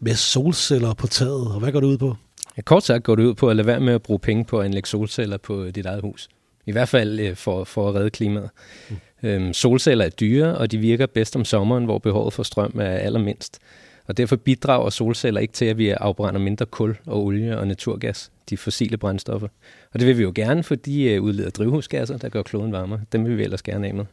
med 0.00 0.14
solceller 0.14 0.94
på 0.94 1.06
taget, 1.06 1.46
og 1.54 1.60
hvad 1.60 1.72
går 1.72 1.80
det 1.80 1.86
ud 1.86 1.98
på? 1.98 2.16
Ja, 2.56 2.62
kort 2.62 2.84
sagt 2.84 3.04
går 3.04 3.16
det 3.16 3.24
ud 3.24 3.34
på 3.34 3.48
at 3.48 3.56
lade 3.56 3.66
være 3.66 3.80
med 3.80 3.94
at 3.94 4.02
bruge 4.02 4.18
penge 4.18 4.44
på 4.44 4.58
at 4.58 4.64
anlægge 4.64 4.88
solceller 4.88 5.36
på 5.36 5.70
dit 5.70 5.86
eget 5.86 6.02
hus. 6.02 6.28
I 6.66 6.72
hvert 6.72 6.88
fald 6.88 7.20
øh, 7.20 7.36
for, 7.36 7.64
for 7.64 7.88
at 7.88 7.94
redde 7.94 8.10
klimaet. 8.10 8.50
Mm. 8.90 8.96
Øhm, 9.22 9.52
solceller 9.52 10.04
er 10.04 10.10
dyre, 10.10 10.58
og 10.58 10.70
de 10.70 10.78
virker 10.78 11.06
bedst 11.06 11.36
om 11.36 11.44
sommeren, 11.44 11.84
hvor 11.84 11.98
behovet 11.98 12.32
for 12.32 12.42
strøm 12.42 12.72
er 12.80 12.90
allermindst. 12.90 13.58
Og 14.06 14.16
derfor 14.16 14.36
bidrager 14.36 14.90
solceller 14.90 15.40
ikke 15.40 15.52
til, 15.52 15.64
at 15.64 15.78
vi 15.78 15.88
afbrænder 15.90 16.40
mindre 16.40 16.66
kul 16.66 16.96
og 17.06 17.24
olie 17.24 17.58
og 17.58 17.66
naturgas, 17.66 18.30
de 18.50 18.56
fossile 18.56 18.96
brændstoffer. 18.96 19.48
Og 19.92 20.00
det 20.00 20.08
vil 20.08 20.18
vi 20.18 20.22
jo 20.22 20.32
gerne, 20.34 20.62
for 20.62 20.74
de 20.74 21.02
øh, 21.02 21.22
udleder 21.22 21.50
drivhusgasser, 21.50 22.16
der 22.16 22.28
gør 22.28 22.42
kloden 22.42 22.72
varmere. 22.72 23.00
Dem 23.12 23.24
vil 23.24 23.38
vi 23.38 23.42
ellers 23.42 23.62
gerne 23.62 23.86
af 23.86 23.94
med. 23.94 24.04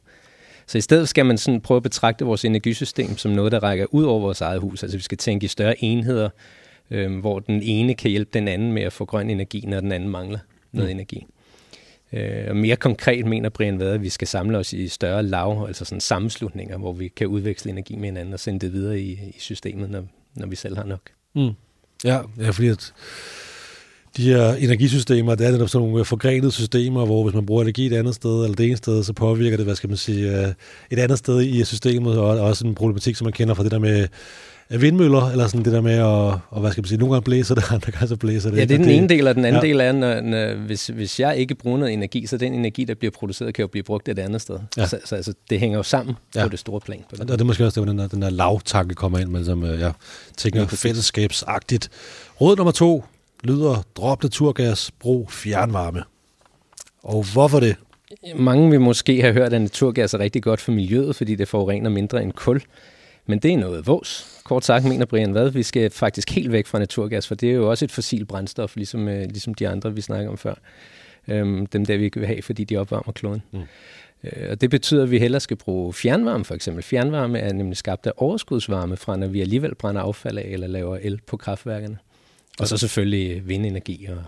Så 0.67 0.77
i 0.77 0.81
stedet 0.81 1.09
skal 1.09 1.25
man 1.25 1.37
sådan 1.37 1.61
prøve 1.61 1.75
at 1.75 1.83
betragte 1.83 2.25
vores 2.25 2.45
energisystem 2.45 3.17
som 3.17 3.31
noget, 3.31 3.51
der 3.51 3.63
rækker 3.63 3.85
ud 3.91 4.03
over 4.03 4.19
vores 4.19 4.41
eget 4.41 4.61
hus. 4.61 4.83
Altså 4.83 4.97
vi 4.97 5.03
skal 5.03 5.17
tænke 5.17 5.43
i 5.43 5.47
større 5.47 5.83
enheder, 5.83 6.29
øh, 6.91 7.19
hvor 7.19 7.39
den 7.39 7.61
ene 7.63 7.93
kan 7.93 8.11
hjælpe 8.11 8.29
den 8.33 8.47
anden 8.47 8.73
med 8.73 8.81
at 8.81 8.93
få 8.93 9.05
grøn 9.05 9.29
energi, 9.29 9.63
når 9.67 9.79
den 9.79 9.91
anden 9.91 10.09
mangler 10.09 10.39
noget 10.71 10.89
mm. 10.89 10.95
energi. 10.95 11.27
Øh, 12.13 12.45
og 12.49 12.55
mere 12.55 12.75
konkret 12.75 13.25
mener 13.25 13.49
Brian 13.49 13.79
Vade, 13.79 13.93
at 13.93 14.01
vi 14.01 14.09
skal 14.09 14.27
samle 14.27 14.57
os 14.57 14.73
i 14.73 14.87
større 14.87 15.23
lav, 15.23 15.65
altså 15.67 15.85
sådan 15.85 16.01
sammenslutninger, 16.01 16.77
hvor 16.77 16.93
vi 16.93 17.07
kan 17.07 17.27
udveksle 17.27 17.71
energi 17.71 17.95
med 17.95 18.05
hinanden 18.05 18.33
og 18.33 18.39
sende 18.39 18.59
det 18.59 18.73
videre 18.73 18.99
i, 18.99 19.11
i 19.11 19.39
systemet, 19.39 19.89
når, 19.89 20.05
når 20.35 20.47
vi 20.47 20.55
selv 20.55 20.77
har 20.77 20.83
nok. 20.83 21.01
Mm. 21.35 21.51
Ja, 22.03 22.21
ja, 22.37 22.49
fordi 22.49 22.67
at 22.67 22.93
de 24.17 24.23
her 24.23 24.53
energisystemer, 24.53 25.35
det 25.35 25.47
er 25.47 25.51
netop 25.51 25.69
sådan 25.69 25.87
nogle 25.87 26.05
forgrenede 26.05 26.51
systemer, 26.51 27.05
hvor 27.05 27.23
hvis 27.23 27.35
man 27.35 27.45
bruger 27.45 27.61
energi 27.61 27.85
et 27.85 27.93
andet 27.93 28.15
sted, 28.15 28.43
eller 28.43 28.55
det 28.55 28.65
ene 28.65 28.77
sted, 28.77 29.03
så 29.03 29.13
påvirker 29.13 29.57
det, 29.57 29.65
hvad 29.65 29.75
skal 29.75 29.89
man 29.89 29.97
sige, 29.97 30.41
øh, 30.41 30.53
et 30.91 30.99
andet 30.99 31.17
sted 31.17 31.41
i 31.41 31.63
systemet, 31.63 32.17
og 32.19 32.27
også 32.27 32.67
en 32.67 32.75
problematik, 32.75 33.15
som 33.15 33.25
man 33.25 33.33
kender 33.33 33.53
fra 33.53 33.63
det 33.63 33.71
der 33.71 33.79
med 33.79 34.07
øh, 34.71 34.81
vindmøller, 34.81 35.29
eller 35.31 35.47
sådan 35.47 35.65
det 35.65 35.73
der 35.73 35.81
med 35.81 35.93
at, 35.93 36.39
og 36.49 36.59
hvad 36.59 36.71
skal 36.71 36.81
man 36.81 36.87
sige, 36.87 36.97
nogle 36.97 37.13
gange 37.13 37.23
blæser 37.25 37.55
det, 37.55 37.63
andre 37.73 37.91
gange 37.91 38.07
så 38.07 38.15
blæser 38.15 38.49
det. 38.49 38.57
Ja, 38.57 38.65
det 38.65 38.71
er 38.71 38.77
den 38.77 38.89
ene 38.89 39.09
del, 39.09 39.27
og 39.27 39.35
den 39.35 39.45
anden 39.45 39.61
ja. 39.63 39.67
del 39.67 39.79
er, 39.81 39.91
når, 39.91 40.21
når, 40.21 40.53
hvis, 40.65 40.87
hvis 40.87 41.19
jeg 41.19 41.37
ikke 41.37 41.55
bruger 41.55 41.77
noget 41.77 41.93
energi, 41.93 42.25
så 42.27 42.37
den 42.37 42.53
energi, 42.53 42.83
der 42.83 42.95
bliver 42.95 43.11
produceret, 43.11 43.53
kan 43.53 43.63
jo 43.63 43.67
blive 43.67 43.83
brugt 43.83 44.09
et 44.09 44.19
andet 44.19 44.41
sted. 44.41 44.59
Ja. 44.77 44.87
Så, 44.87 44.99
så 45.05 45.15
altså, 45.15 45.33
det 45.49 45.59
hænger 45.59 45.77
jo 45.77 45.83
sammen 45.83 46.15
Ja. 46.35 46.43
på 46.43 46.49
det 46.49 46.59
store 46.59 46.79
plan. 46.79 46.99
På 47.09 47.15
Og 47.21 47.27
det 47.27 47.41
er 47.41 47.45
måske 47.45 47.65
også 47.65 47.79
der, 47.79 47.85
hvor 47.85 47.91
den 47.91 47.99
der, 47.99 48.07
den 48.07 48.21
der 48.21 48.29
lavtanke 48.29 48.95
kommer 48.95 49.19
ind, 49.19 49.29
men 49.29 49.45
som 49.45 49.63
øh, 49.63 49.79
jeg 49.79 49.91
tænker 50.37 50.67
fællesskabsagtigt. 50.67 51.89
Råd 52.41 52.55
nummer 52.55 52.71
to 52.71 53.03
lyder, 53.43 53.83
drop 53.95 54.23
naturgas, 54.23 54.91
brug 54.99 55.31
fjernvarme. 55.31 56.03
Og 57.03 57.25
hvorfor 57.33 57.59
det? 57.59 57.75
Mange 58.35 58.69
vil 58.69 58.81
måske 58.81 59.21
have 59.21 59.33
hørt, 59.33 59.53
at 59.53 59.61
naturgas 59.61 60.13
er 60.13 60.19
rigtig 60.19 60.43
godt 60.43 60.61
for 60.61 60.71
miljøet, 60.71 61.15
fordi 61.15 61.35
det 61.35 61.47
forurener 61.47 61.89
mindre 61.89 62.23
end 62.23 62.31
kul. 62.31 62.61
Men 63.25 63.39
det 63.39 63.53
er 63.53 63.57
noget 63.57 63.87
vås. 63.87 64.41
Kort 64.43 64.65
sagt 64.65 64.85
mener 64.85 65.05
Brian 65.05 65.33
Vad, 65.33 65.51
vi 65.51 65.63
skal 65.63 65.89
faktisk 65.89 66.29
helt 66.29 66.51
væk 66.51 66.67
fra 66.67 66.79
naturgas, 66.79 67.27
for 67.27 67.35
det 67.35 67.49
er 67.49 67.53
jo 67.53 67.69
også 67.69 67.85
et 67.85 67.91
fossil 67.91 68.25
brændstof, 68.25 68.75
ligesom, 68.75 69.07
øh, 69.07 69.21
ligesom 69.21 69.53
de 69.53 69.67
andre, 69.67 69.95
vi 69.95 70.01
snakker 70.01 70.31
om 70.31 70.37
før. 70.37 70.53
Øhm, 71.27 71.65
dem 71.65 71.85
der, 71.85 71.97
vi 71.97 72.03
ikke 72.03 72.19
vil 72.19 72.27
have, 72.27 72.41
fordi 72.41 72.63
de 72.63 72.77
opvarmer 72.77 73.11
kloden. 73.11 73.41
Mm. 73.51 73.59
Øh, 74.23 74.47
og 74.49 74.61
det 74.61 74.69
betyder, 74.69 75.03
at 75.03 75.11
vi 75.11 75.19
hellere 75.19 75.39
skal 75.39 75.57
bruge 75.57 75.93
fjernvarme 75.93 76.45
for 76.45 76.55
eksempel. 76.55 76.83
Fjernvarme 76.83 77.39
er 77.39 77.53
nemlig 77.53 77.77
skabt 77.77 78.07
af 78.07 78.11
overskudsvarme 78.17 78.97
fra, 78.97 79.17
når 79.17 79.27
vi 79.27 79.41
alligevel 79.41 79.75
brænder 79.75 80.01
affald 80.01 80.37
af 80.37 80.45
eller 80.47 80.67
laver 80.67 80.97
el 81.01 81.19
på 81.27 81.37
kraftværkerne. 81.37 81.97
Og 82.59 82.67
så 82.67 82.77
selvfølgelig 82.77 83.47
vindenergi 83.47 84.05
og 84.05 84.23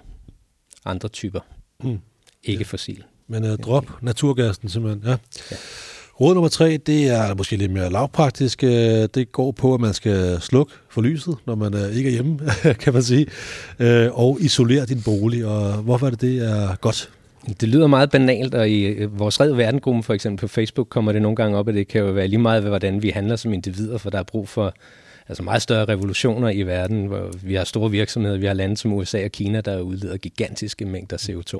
andre 0.85 1.09
typer. 1.09 1.39
Mm. 1.83 1.99
Ikke 2.43 2.65
fossil. 2.65 3.03
Men 3.27 3.45
øh, 3.45 3.57
drop 3.57 3.85
naturgassen 4.01 4.69
simpelthen, 4.69 5.03
ja. 5.05 5.15
Ja. 5.51 5.55
Råd 6.21 6.33
nummer 6.33 6.49
tre, 6.49 6.77
det 6.77 7.07
er 7.07 7.33
måske 7.35 7.55
lidt 7.55 7.71
mere 7.71 7.91
lavpraktisk. 7.91 8.63
Øh, 8.63 8.69
Det 9.13 9.31
går 9.31 9.51
på, 9.51 9.73
at 9.73 9.79
man 9.81 9.93
skal 9.93 10.41
slukke 10.41 10.73
for 10.89 11.01
lyset, 11.01 11.35
når 11.45 11.55
man 11.55 11.73
øh, 11.75 11.95
ikke 11.95 12.09
er 12.09 12.13
hjemme, 12.13 12.39
kan 12.83 12.93
man 12.93 13.03
sige. 13.03 13.27
Og 14.11 14.37
isolere 14.41 14.85
din 14.85 15.01
bolig. 15.05 15.45
Og 15.45 15.73
hvorfor 15.73 16.05
er 16.05 16.09
det, 16.09 16.21
det 16.21 16.37
er 16.51 16.75
godt? 16.75 17.09
Det 17.61 17.69
lyder 17.69 17.87
meget 17.87 18.11
banalt, 18.11 18.55
og 18.55 18.69
i 18.69 19.03
vores 19.05 19.39
Red 19.39 19.53
Verdengruppe 19.53 20.03
for 20.03 20.13
eksempel 20.13 20.41
på 20.41 20.47
Facebook 20.47 20.87
kommer 20.89 21.11
det 21.11 21.21
nogle 21.21 21.35
gange 21.35 21.57
op, 21.57 21.67
at 21.67 21.75
det 21.75 21.87
kan 21.87 22.01
jo 22.01 22.11
være 22.11 22.27
lige 22.27 22.39
meget, 22.39 22.63
hvordan 22.63 23.01
vi 23.03 23.09
handler 23.09 23.35
som 23.35 23.53
individer, 23.53 23.97
for 23.97 24.09
der 24.09 24.19
er 24.19 24.23
brug 24.23 24.49
for 24.49 24.73
altså 25.29 25.43
meget 25.43 25.61
større 25.61 25.85
revolutioner 25.85 26.49
i 26.49 26.63
verden, 26.63 27.05
hvor 27.05 27.31
vi 27.43 27.55
har 27.55 27.63
store 27.63 27.91
virksomheder, 27.91 28.37
vi 28.37 28.45
har 28.45 28.53
lande 28.53 28.77
som 28.77 28.93
USA 28.93 29.25
og 29.25 29.31
Kina, 29.31 29.61
der 29.61 29.79
udleder 29.79 30.17
gigantiske 30.17 30.85
mængder 30.85 31.17
CO2. 31.17 31.59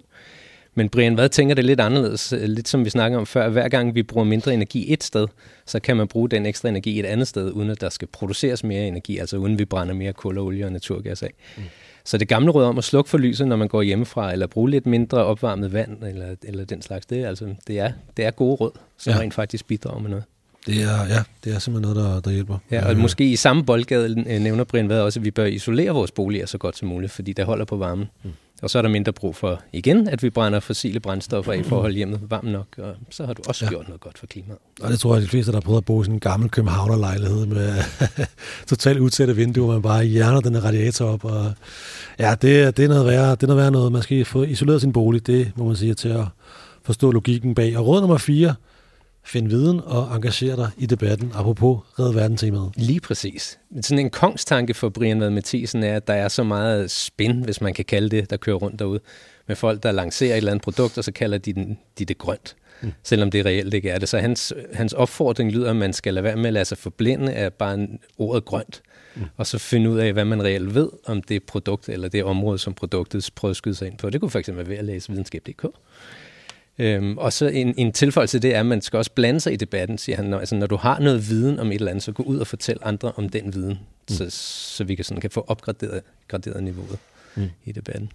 Men 0.75 0.89
Brian, 0.89 1.13
hvad 1.13 1.29
tænker 1.29 1.55
det 1.55 1.65
lidt 1.65 1.79
anderledes? 1.79 2.33
Lidt 2.37 2.67
som 2.67 2.85
vi 2.85 2.89
snakker 2.89 3.17
om 3.17 3.25
før, 3.25 3.49
hver 3.49 3.69
gang 3.69 3.95
vi 3.95 4.03
bruger 4.03 4.25
mindre 4.25 4.53
energi 4.53 4.93
et 4.93 5.03
sted, 5.03 5.27
så 5.65 5.79
kan 5.79 5.97
man 5.97 6.07
bruge 6.07 6.29
den 6.29 6.45
ekstra 6.45 6.69
energi 6.69 6.99
et 6.99 7.05
andet 7.05 7.27
sted, 7.27 7.51
uden 7.51 7.69
at 7.69 7.81
der 7.81 7.89
skal 7.89 8.07
produceres 8.07 8.63
mere 8.63 8.87
energi, 8.87 9.17
altså 9.17 9.37
uden 9.37 9.59
vi 9.59 9.65
brænder 9.65 9.93
mere 9.93 10.13
kul 10.13 10.37
olie 10.37 10.65
og 10.65 10.71
naturgas 10.71 11.23
af. 11.23 11.33
Mm. 11.57 11.63
Så 12.03 12.17
det 12.17 12.27
gamle 12.27 12.51
råd 12.51 12.65
om 12.65 12.77
at 12.77 12.83
slukke 12.83 13.09
for 13.09 13.17
lyset, 13.17 13.47
når 13.47 13.55
man 13.55 13.67
går 13.67 13.81
hjemmefra, 13.81 14.31
eller 14.31 14.47
bruge 14.47 14.69
lidt 14.69 14.85
mindre 14.85 15.25
opvarmet 15.25 15.73
vand, 15.73 16.03
eller, 16.03 16.35
eller 16.43 16.65
den 16.65 16.81
slags, 16.81 17.05
det 17.05 17.19
er, 17.19 17.27
altså, 17.27 17.55
det 17.67 17.79
er, 17.79 17.91
det 18.17 18.25
er 18.25 18.31
gode 18.31 18.55
råd, 18.55 18.71
som 18.97 19.13
ja. 19.13 19.19
rent 19.19 19.33
faktisk 19.33 19.67
bidrager 19.67 19.99
med 19.99 20.09
noget. 20.09 20.25
Det 20.67 20.81
er, 20.83 21.05
ja, 21.07 21.23
det 21.43 21.53
er 21.55 21.59
simpelthen 21.59 21.95
noget, 21.95 22.13
der, 22.13 22.19
der 22.19 22.31
hjælper. 22.31 22.57
Ja, 22.71 22.85
og 22.85 22.91
Øh, 22.91 22.97
måske 22.97 23.31
i 23.31 23.35
samme 23.35 23.65
boldgade 23.65 24.23
øh, 24.27 24.39
nævner 24.41 24.63
Brian 24.63 24.89
Vad 24.89 24.99
også, 25.01 25.19
at 25.19 25.25
vi 25.25 25.31
bør 25.31 25.45
isolere 25.45 25.91
vores 25.91 26.11
boliger 26.11 26.45
så 26.45 26.57
godt 26.57 26.77
som 26.77 26.87
muligt, 26.87 27.11
fordi 27.11 27.33
det 27.33 27.45
holder 27.45 27.65
på 27.65 27.77
varmen. 27.77 28.05
Mm. 28.23 28.29
Og 28.61 28.69
så 28.69 28.77
er 28.77 28.81
der 28.81 28.89
mindre 28.89 29.13
brug 29.13 29.35
for, 29.35 29.61
igen, 29.73 30.09
at 30.09 30.23
vi 30.23 30.29
brænder 30.29 30.59
fossile 30.59 30.99
brændstoffer 30.99 31.51
af 31.53 31.65
for 31.65 31.75
at 31.75 31.81
holde 31.81 31.95
hjemmet 31.95 32.19
varmt 32.29 32.51
nok, 32.51 32.65
og 32.77 32.95
så 33.09 33.25
har 33.25 33.33
du 33.33 33.41
også 33.47 33.65
Ja. 33.65 33.69
gjort 33.69 33.87
noget 33.87 34.01
godt 34.01 34.17
for 34.17 34.25
klimaet. 34.25 34.57
Og 34.81 34.91
det 34.91 34.99
tror 34.99 35.13
jeg, 35.13 35.17
at 35.17 35.23
de 35.23 35.27
fleste, 35.29 35.51
der 35.51 35.55
har 35.55 35.61
prøvet 35.61 35.77
at 35.77 35.85
bo 35.85 36.01
i 36.01 36.03
sådan 36.03 36.13
en 36.15 36.19
gammel 36.19 36.49
københavnerlejlighed 36.49 37.45
med 37.45 37.73
totalt 38.69 38.99
utætte 38.99 39.35
vinduer, 39.35 39.73
man 39.73 39.81
bare 39.81 40.03
hjerner 40.05 40.41
den 40.41 40.53
her 40.55 40.61
radiator 40.61 41.05
op. 41.05 41.25
Og 41.25 41.51
ja, 42.19 42.31
det, 42.41 42.77
det 42.77 42.85
er 42.85 42.89
noget 42.89 43.05
værre, 43.05 43.31
det 43.31 43.43
er 43.43 43.47
noget 43.47 43.61
værre 43.61 43.71
noget. 43.71 43.91
Man 43.91 44.01
skal 44.01 44.25
få 44.25 44.43
isoleret 44.43 44.81
sin 44.81 44.93
bolig, 44.93 45.27
det 45.27 45.51
må 45.55 45.65
man 45.65 45.75
sige, 45.75 45.93
til 45.93 46.09
at 46.09 46.25
forstå 46.83 47.11
logikken 47.11 47.55
bag. 47.55 47.77
Og 47.77 47.87
råd 47.87 48.01
nummer 48.01 48.17
4, 48.17 48.55
find 49.29 49.47
viden 49.47 49.81
og 49.85 50.15
engagere 50.15 50.55
dig 50.55 50.69
i 50.77 50.85
debatten, 50.85 51.31
apropos 51.35 51.79
Red 51.99 52.13
Verden-temaet. 52.13 52.71
Lige 52.75 52.99
præcis. 52.99 53.59
Sådan 53.81 53.99
en 54.05 54.09
kongstanke 54.09 54.73
for 54.73 54.89
Brian 54.89 55.19
Vad 55.19 55.29
Mathisen 55.29 55.83
er, 55.83 55.95
at 55.95 56.07
der 56.07 56.13
er 56.13 56.27
så 56.27 56.43
meget 56.43 56.91
spin, 56.91 57.43
hvis 57.43 57.61
man 57.61 57.73
kan 57.73 57.85
kalde 57.85 58.09
det, 58.09 58.29
der 58.29 58.37
kører 58.37 58.55
rundt 58.55 58.79
derude, 58.79 58.99
med 59.47 59.55
folk, 59.55 59.83
der 59.83 59.91
lancerer 59.91 60.33
et 60.33 60.37
eller 60.37 60.51
andet 60.51 60.63
produkt, 60.63 60.97
og 60.97 61.03
så 61.03 61.11
kalder 61.11 61.37
de, 61.37 61.53
den, 61.53 61.77
de 61.99 62.05
det 62.05 62.17
grønt. 62.17 62.55
Mm. 62.81 62.93
Selvom 63.03 63.31
det 63.31 63.45
reelt 63.45 63.73
ikke 63.73 63.89
er 63.89 63.99
det. 63.99 64.09
Så 64.09 64.17
hans, 64.17 64.53
hans 64.73 64.93
opfordring 64.93 65.51
lyder, 65.51 65.69
at 65.69 65.75
man 65.75 65.93
skal 65.93 66.13
lade 66.13 66.23
være 66.23 66.35
med 66.35 66.45
at 66.45 66.53
lade 66.53 66.65
sig 66.65 66.77
forblinde 66.77 67.33
af 67.33 67.53
bare 67.53 67.87
ordet 68.17 68.45
grønt, 68.45 68.81
mm. 69.15 69.25
og 69.37 69.47
så 69.47 69.57
finde 69.57 69.89
ud 69.89 69.99
af, 69.99 70.13
hvad 70.13 70.25
man 70.25 70.43
reelt 70.43 70.75
ved 70.75 70.89
om 71.05 71.21
det 71.21 71.43
produkt, 71.43 71.89
eller 71.89 72.09
det 72.09 72.23
område, 72.23 72.57
som 72.57 72.73
produktet 72.73 73.23
skyde 73.53 73.75
sig 73.75 73.87
ind 73.87 73.97
på. 73.97 74.09
Det 74.09 74.21
kunne 74.21 74.31
fx 74.31 74.49
være 74.49 74.67
ved 74.67 74.77
at 74.77 74.85
læse 74.85 75.09
videnskab.dk. 75.09 75.65
Øhm, 76.79 77.17
og 77.17 77.33
så 77.33 77.47
en, 77.47 77.73
en 77.77 77.91
tilføjelse 77.91 78.33
til 78.33 78.41
det 78.41 78.55
er, 78.55 78.59
at 78.59 78.65
man 78.65 78.81
skal 78.81 78.97
også 78.97 79.11
blande 79.15 79.39
sig 79.39 79.53
i 79.53 79.55
debatten, 79.55 79.97
siger 79.97 80.15
han. 80.15 80.25
Når, 80.25 80.39
altså, 80.39 80.55
når 80.55 80.67
du 80.67 80.75
har 80.75 80.99
noget 80.99 81.29
viden 81.29 81.59
om 81.59 81.67
et 81.71 81.75
eller 81.75 81.89
andet, 81.91 82.03
så 82.03 82.11
gå 82.11 82.23
ud 82.23 82.37
og 82.37 82.47
fortæl 82.47 82.77
andre 82.81 83.11
om 83.15 83.29
den 83.29 83.53
viden, 83.53 83.79
mm. 84.09 84.15
så, 84.15 84.25
så 84.29 84.83
vi 84.83 84.95
kan, 84.95 85.05
sådan, 85.05 85.21
kan 85.21 85.31
få 85.31 85.45
opgraderet 85.47 86.01
graderet 86.27 86.63
niveauet 86.63 86.97
Mm. 87.35 87.49
i 87.65 87.71
debatten. 87.71 88.11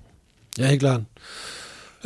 Ja, 0.59 0.67
helt 0.67 0.81
klart. 0.81 1.01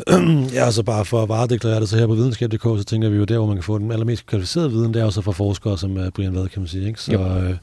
ja, 0.55 0.65
altså 0.65 0.83
bare 0.83 1.05
for 1.05 1.23
at 1.23 1.29
varedeklarere 1.29 1.81
det 1.81 1.89
så 1.89 1.97
her 1.99 2.07
på 2.07 2.15
videnskab.dk, 2.15 2.63
så 2.63 2.85
tænker 2.87 3.09
vi 3.09 3.17
jo 3.17 3.25
der, 3.25 3.39
hvor 3.39 3.47
man 3.47 3.57
kan 3.57 3.63
få 3.63 3.79
den 3.79 3.93
allermest 3.93 4.27
kvalificerede 4.27 4.71
viden, 4.71 4.95
det 4.95 5.01
er 5.01 5.05
jo 5.05 5.11
så 5.11 5.21
fra 5.21 5.33
forskere 5.33 5.79
som 5.79 5.97
uh, 5.97 6.09
Brian 6.09 6.35
Vad, 6.35 6.49
kan 6.49 6.63
man 6.63 6.69
sige. 6.69 6.87
Ikke? 6.87 7.01
Så, 7.01 7.13
Jo. 7.13 7.39
øh, 7.39 7.57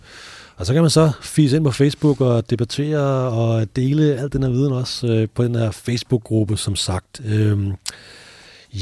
og 0.55 0.65
så 0.65 0.73
kan 0.73 0.81
man 0.81 0.89
så 0.89 1.11
fise 1.21 1.55
ind 1.55 1.63
på 1.63 1.71
Facebook 1.71 2.21
og 2.21 2.49
debattere 2.49 3.29
og 3.31 3.67
dele 3.75 4.15
al 4.15 4.33
den 4.33 4.43
her 4.43 4.49
viden 4.49 4.73
også 4.73 5.07
øh, 5.07 5.27
på 5.33 5.43
den 5.43 5.55
her 5.55 5.71
Facebook-gruppe, 5.71 6.57
som 6.57 6.75
sagt. 6.75 7.21
Øhm, 7.25 7.71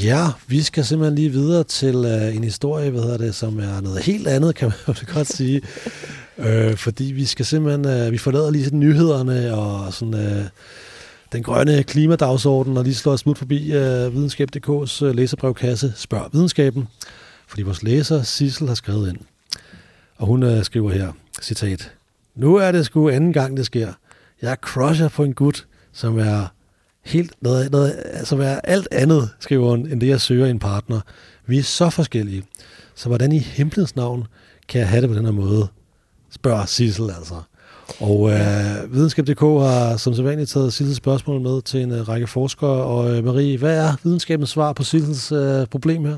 ja, 0.02 0.26
vi 0.46 0.62
skal 0.62 0.84
simpelthen 0.84 1.14
lige 1.14 1.30
videre 1.30 1.64
til 1.64 1.94
øh, 1.94 2.36
en 2.36 2.44
historie, 2.44 2.90
hvad 2.90 3.02
hedder 3.02 3.16
det, 3.16 3.34
som 3.34 3.58
er 3.58 3.80
noget 3.80 3.98
helt 3.98 4.28
andet, 4.28 4.54
kan 4.54 4.72
man 4.86 4.96
godt 5.14 5.28
sige. 5.28 5.62
øh, 6.38 6.76
fordi 6.76 7.04
vi 7.04 7.24
skal 7.24 7.46
simpelthen, 7.46 7.86
øh, 7.88 8.12
vi 8.12 8.18
forlader 8.18 8.50
lige 8.50 8.64
sådan 8.64 8.80
nyhederne 8.80 9.54
og 9.54 9.92
sådan... 9.92 10.14
Øh, 10.14 10.44
den 11.32 11.42
grønne 11.42 11.82
klimadagsorden 11.82 12.76
og 12.76 12.84
lige 12.84 12.94
slår 12.94 13.16
smut 13.16 13.38
forbi 13.38 13.72
øh, 13.72 14.14
videnskab.dk's 14.14 15.04
øh, 15.04 15.14
læserbrevkasse 15.14 15.92
Spørg 15.96 16.30
videnskaben, 16.32 16.88
fordi 17.46 17.62
vores 17.62 17.82
læser 17.82 18.22
Sissel 18.22 18.68
har 18.68 18.74
skrevet 18.74 19.08
ind. 19.08 19.18
Og 20.16 20.26
hun 20.26 20.42
øh, 20.42 20.64
skriver 20.64 20.92
her, 20.92 21.12
citat, 21.42 21.92
Nu 22.34 22.56
er 22.56 22.72
det 22.72 22.86
sgu 22.86 23.08
anden 23.08 23.32
gang, 23.32 23.56
det 23.56 23.66
sker. 23.66 23.92
Jeg 24.42 24.56
crusher 24.60 25.08
på 25.08 25.24
en 25.24 25.34
gut, 25.34 25.66
som 25.92 26.18
er 26.18 26.53
helt 27.04 27.32
noget, 27.40 27.72
noget, 27.72 27.94
som 28.24 28.40
er 28.40 28.60
alt 28.64 28.88
andet, 28.92 29.30
skriver 29.40 29.70
hun, 29.70 29.86
end 29.86 30.00
det 30.00 30.08
jeg 30.08 30.20
søger 30.20 30.46
i 30.46 30.50
en 30.50 30.58
partner. 30.58 31.00
Vi 31.46 31.58
er 31.58 31.62
så 31.62 31.90
forskellige. 31.90 32.42
Så 32.94 33.08
hvordan 33.08 33.32
i 33.32 33.38
himlens 33.38 33.96
navn 33.96 34.26
kan 34.68 34.80
jeg 34.80 34.88
have 34.88 35.02
det 35.02 35.10
på 35.10 35.14
den 35.16 35.24
her 35.24 35.32
måde? 35.32 35.68
Spørger 36.30 36.66
Sissel 36.66 37.10
altså. 37.10 37.34
Og 38.00 38.30
øh, 38.30 38.94
videnskab.dk 38.94 39.40
har 39.40 39.96
som 39.96 40.14
sædvanligt 40.14 40.50
taget 40.50 40.72
Sissels 40.72 40.96
spørgsmål 40.96 41.40
med 41.40 41.62
til 41.62 41.82
en 41.82 41.90
øh, 41.90 42.08
række 42.08 42.26
forskere. 42.26 42.84
Og 42.84 43.16
øh, 43.16 43.24
Marie, 43.24 43.58
hvad 43.58 43.78
er 43.78 43.96
videnskabens 44.02 44.50
svar 44.50 44.72
på 44.72 44.84
Sissels 44.84 45.32
øh, 45.32 45.66
problem 45.66 46.04
her? 46.04 46.16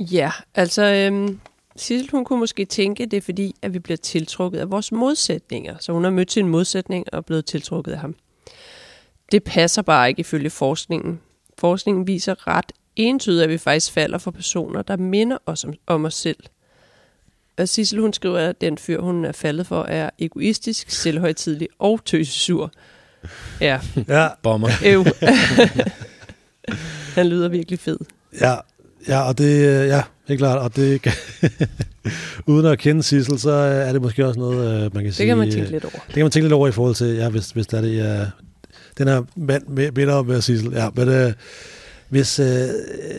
Ja, 0.00 0.30
altså 0.54 0.84
øhm, 0.84 1.38
Sissel, 1.76 2.10
hun 2.10 2.24
kunne 2.24 2.38
måske 2.38 2.64
tænke, 2.64 3.06
det 3.06 3.16
er 3.16 3.20
fordi, 3.20 3.54
at 3.62 3.74
vi 3.74 3.78
bliver 3.78 3.96
tiltrukket 3.96 4.58
af 4.58 4.70
vores 4.70 4.92
modsætninger. 4.92 5.74
Så 5.80 5.92
hun 5.92 6.04
har 6.04 6.10
mødt 6.10 6.32
sin 6.32 6.48
modsætning 6.48 7.04
og 7.12 7.24
blevet 7.24 7.44
tiltrukket 7.44 7.92
af 7.92 7.98
ham. 7.98 8.14
Det 9.32 9.44
passer 9.44 9.82
bare 9.82 10.08
ikke 10.08 10.20
ifølge 10.20 10.50
forskningen. 10.50 11.20
Forskningen 11.58 12.06
viser 12.06 12.46
ret 12.48 12.72
entydigt, 12.96 13.42
at 13.42 13.48
vi 13.50 13.58
faktisk 13.58 13.92
falder 13.92 14.18
for 14.18 14.30
personer, 14.30 14.82
der 14.82 14.96
minder 14.96 15.38
os 15.46 15.64
om, 15.64 15.74
om 15.86 16.04
os 16.04 16.14
selv. 16.14 16.36
Og 17.58 17.68
Sissel, 17.68 18.00
hun 18.00 18.12
skriver, 18.12 18.38
at 18.38 18.60
den 18.60 18.78
fyr, 18.78 19.00
hun 19.00 19.24
er 19.24 19.32
faldet 19.32 19.66
for, 19.66 19.82
er 19.82 20.10
egoistisk, 20.18 20.90
selvhøjtidlig 20.90 21.68
og 21.78 22.00
tøsesur. 22.04 22.72
Ja, 23.60 23.80
Ja, 24.08 24.28
Bomber. 24.42 24.68
øv. 24.84 25.04
Han 27.14 27.26
lyder 27.28 27.48
virkelig 27.48 27.78
fed. 27.78 27.98
ja, 28.40 28.54
ja 29.08 29.20
og 29.28 29.38
det, 29.38 29.44
øh, 29.66 29.88
ja, 29.88 30.02
helt 30.28 30.38
klart. 30.38 30.58
Og 30.58 30.76
det, 30.76 31.06
uden 32.46 32.66
at 32.66 32.78
kende 32.78 33.02
Sissel, 33.02 33.38
så 33.38 33.50
er 33.50 33.92
det 33.92 34.02
måske 34.02 34.26
også 34.26 34.40
noget, 34.40 34.74
øh, 34.74 34.80
man 34.82 34.90
kan 34.92 35.04
Det 35.04 35.14
sige... 35.14 35.26
kan 35.26 35.36
man 35.36 35.50
tænke 35.50 35.66
øh, 35.66 35.72
lidt 35.72 35.84
over. 35.84 35.92
Det 36.06 36.14
kan 36.14 36.22
man 36.24 36.30
tænke 36.30 36.44
lidt 36.44 36.52
over 36.52 36.68
i 36.68 36.72
forhold 36.72 36.94
til, 36.94 37.06
ja, 37.16 37.28
hvis, 37.28 37.50
hvis 37.50 37.66
der 37.66 37.76
er 37.76 37.80
det, 37.80 37.96
ja, 37.96 38.26
den 38.98 39.08
her 39.08 39.22
mand 39.36 39.66
med- 39.66 39.92
minder 39.92 40.14
om 40.14 40.28
uh, 40.28 40.40
Sissel. 40.40 40.72
Ja, 40.72 40.88
men 40.94 41.08
øh, 41.08 41.32
hvis, 42.08 42.38
øh, 42.38 42.46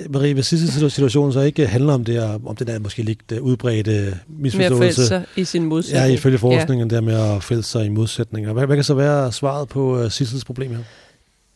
Marie, 0.10 0.34
hvis 0.34 0.46
Sissels 0.46 0.94
situation 0.94 1.34
så 1.34 1.42
ikke 1.42 1.68
handler 1.68 1.94
om 1.94 2.04
det, 2.06 2.24
om 2.46 2.56
den 2.56 2.70
er 2.70 2.80
måske 2.80 3.04
lidt 3.04 3.32
uh, 3.32 3.38
udbredte 3.44 3.92
Med 3.92 4.08
at 4.08 4.18
misforståelse, 4.28 4.76
forælde 4.78 4.94
sig 4.94 5.26
i 5.36 5.46
sin 5.46 5.62
ja, 5.62 5.68
modsætning. 5.68 6.14
ifølge 6.14 6.38
forskningen, 6.38 6.92
ja. 6.92 6.96
der 6.96 7.02
med 7.02 7.14
at 7.36 7.44
fælde 7.44 7.64
sig 7.64 7.86
i 7.86 7.90
modsætninger. 7.90 8.54
Hvad, 8.54 8.66
hvad 8.66 8.78
kan 8.78 8.84
så 8.84 8.94
være 8.94 9.32
svaret 9.32 9.68
på 9.70 10.04
uh, 10.04 10.12
Sissels 10.12 10.46
problem 10.46 10.72
her? 10.72 10.84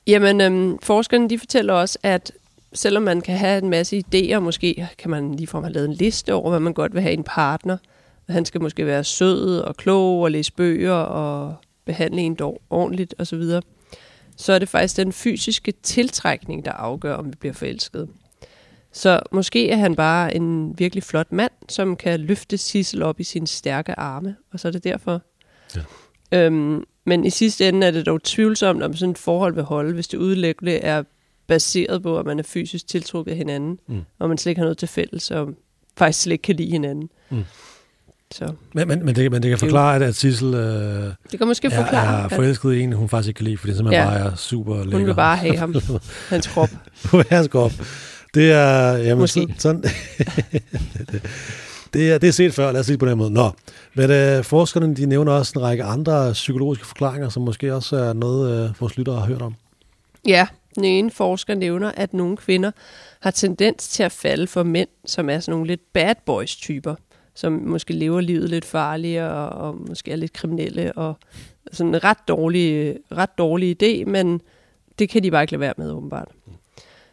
Jamen, 0.08 0.42
øhm, 0.42 0.78
forskerne 0.84 1.30
de 1.30 1.40
fortæller 1.40 1.74
også, 1.74 1.98
at 2.04 2.32
selvom 2.74 3.04
man 3.04 3.22
kan 3.22 3.38
have 3.38 3.64
en 3.64 3.70
masse 3.70 4.04
idéer, 4.16 4.40
måske 4.40 4.88
kan 4.98 5.12
man 5.12 5.36
ligefrem 5.36 5.64
have 5.64 5.74
lavet 5.74 5.88
en 5.88 5.94
liste 5.94 6.34
over, 6.34 6.50
hvad 6.50 6.60
man 6.60 6.74
godt 6.74 6.94
vil 6.94 7.02
have 7.02 7.14
i 7.14 7.18
en 7.18 7.24
partner. 7.24 7.78
Han 8.30 8.46
skal 8.46 8.62
måske 8.62 8.86
være 8.86 9.04
sød 9.04 9.60
og 9.60 9.76
klog 9.78 10.22
og 10.22 10.32
læse 10.32 10.54
bøger 10.54 10.92
og 10.94 11.56
behandle 11.86 12.22
en 12.22 12.36
dog 12.36 12.62
ordentligt 12.70 13.16
osv. 13.20 13.44
Så, 14.42 14.54
er 14.54 14.60
det 14.60 14.70
faktisk 14.70 14.98
den 14.98 15.14
fysiske 15.14 15.74
tiltrækning, 15.84 16.66
der 16.66 16.72
afgør, 16.72 17.16
om 17.16 17.26
vi 17.26 17.36
bliver 17.40 17.54
forelskede. 17.54 18.08
Så 18.92 19.20
måske 19.32 19.70
er 19.70 19.76
han 19.76 19.96
bare 19.96 20.36
en 20.36 20.80
virkelig 20.80 21.04
flot 21.04 21.32
mand, 21.32 21.52
som 21.70 21.96
kan 21.96 22.20
løfte 22.20 22.58
Sissel 22.58 23.04
op 23.04 23.20
i 23.20 23.24
sine 23.24 23.48
stærke 23.48 24.00
arme, 24.00 24.36
og 24.54 24.60
så 24.60 24.68
er 24.68 24.72
det 24.72 24.84
derfor. 24.84 25.22
Ja. 25.76 25.82
Øhm, 26.32 26.84
men 27.06 27.26
i 27.26 27.30
sidste 27.30 27.70
ende 27.70 27.88
er 27.88 27.92
det 27.92 28.06
dog 28.06 28.24
tvivlsomt, 28.24 28.84
om 28.84 28.96
sådan 28.96 29.12
et 29.12 29.18
forhold 29.18 29.54
vil 29.54 29.64
holde, 29.64 29.94
hvis 29.94 30.08
det 30.08 30.18
udelukkende 30.18 30.76
er 30.76 31.04
baseret 31.48 32.04
på, 32.04 32.20
at 32.20 32.26
man 32.26 32.40
er 32.40 32.44
fysisk 32.44 32.88
tiltrukket 32.88 33.32
af 33.32 33.38
hinanden, 33.38 33.80
mm. 33.88 34.02
og 34.20 34.30
man 34.30 34.38
slet 34.38 34.52
ikke 34.52 34.60
har 34.60 34.66
noget 34.66 34.78
til 34.78 34.88
fælles, 34.88 35.32
og 35.32 35.50
faktisk 35.98 36.22
slet 36.22 36.34
ikke 36.34 36.42
kan 36.42 36.56
lide 36.56 36.72
hinanden. 36.72 37.10
Mm. 37.30 37.44
Så. 38.32 38.54
Men, 38.74 38.88
men, 38.88 39.06
men, 39.06 39.16
det, 39.16 39.32
men 39.32 39.44
det 39.44 39.50
kan 39.50 39.60
forklare, 39.60 39.96
at, 39.96 40.02
at 40.02 40.16
Sissel 40.16 40.54
øh, 40.54 41.14
det 41.32 41.38
kan 41.38 41.48
måske 41.48 41.68
er, 41.68 41.84
forklare, 41.84 42.24
er 42.24 42.28
forelsket 42.28 42.74
i 42.74 42.80
en, 42.80 42.94
hun 42.94 43.10
faktisk 43.10 43.28
ikke 43.28 43.38
kan 43.38 43.46
lide, 43.46 43.58
fordi 43.58 43.70
det 43.70 43.78
simpelthen 43.78 44.08
ja. 44.08 44.10
bare 44.10 44.32
er 44.32 44.36
super 44.36 44.78
lækker. 44.78 44.98
Hun 44.98 45.08
vil 45.08 45.16
bare 45.16 45.38
have 45.38 45.58
ham, 45.58 45.76
hans 46.30 46.48
krop. 46.48 46.70
hans 47.30 47.48
krop. 47.48 47.72
Det 48.34 48.52
er... 48.52 48.98
Jamen, 48.98 49.20
Måske. 49.20 49.56
Sådan, 49.58 49.82
det, 51.94 52.12
er, 52.12 52.18
det 52.18 52.28
er 52.28 52.32
set 52.32 52.54
før, 52.54 52.72
lad 52.72 52.80
os 52.80 52.86
sige 52.86 52.98
på 52.98 53.06
den 53.06 53.18
måde. 53.18 53.32
Nå, 53.32 53.52
men 53.94 54.12
øh, 54.12 54.44
forskerne 54.44 54.96
de 54.96 55.06
nævner 55.06 55.32
også 55.32 55.54
en 55.56 55.62
række 55.62 55.84
andre 55.84 56.34
psykologiske 56.34 56.86
forklaringer, 56.86 57.30
som 57.30 57.44
måske 57.44 57.76
også 57.76 57.96
er 57.96 58.14
noget, 58.14 58.70
øh, 58.70 58.80
vores 58.80 58.98
lyttere 58.98 59.16
har 59.16 59.26
hørt 59.26 59.42
om. 59.42 59.56
Ja, 60.28 60.48
den 60.76 60.84
ene 60.84 61.12
forsker 61.12 61.56
nævner, 61.56 61.92
at 61.98 62.14
nogle 62.14 62.38
kvinder 62.38 62.72
har 63.20 63.32
tendens 63.32 63.88
til 63.88 64.04
at 64.04 64.12
falde 64.12 64.48
for 64.48 64.64
mænd, 64.64 64.90
som 65.06 65.30
er 65.30 65.40
sådan 65.40 65.52
nogle 65.52 65.68
lidt 65.68 65.94
bad 65.94 66.16
boys 66.26 66.56
typer, 66.56 66.96
som 67.36 67.54
måske 67.54 67.94
lever 67.94 68.22
livet 68.22 68.50
lidt 68.50 68.66
farligere 68.66 69.50
og, 69.50 69.68
og 69.68 69.78
måske 69.90 70.12
er 70.12 70.16
lidt 70.16 70.34
kriminelle 70.34 70.94
og 70.94 71.18
sådan 71.72 71.96
en 71.96 72.04
ret 72.04 72.18
dårlig, 72.28 72.98
ret 73.12 73.38
dårlig 73.38 73.84
idé, 73.84 74.06
men 74.10 74.42
det 75.00 75.10
kan 75.10 75.24
de 75.24 75.32
bare 75.32 75.44
ikke 75.44 75.54
lade 75.54 75.60
være 75.60 75.74
med, 75.78 75.92
åbenbart. 75.92 76.28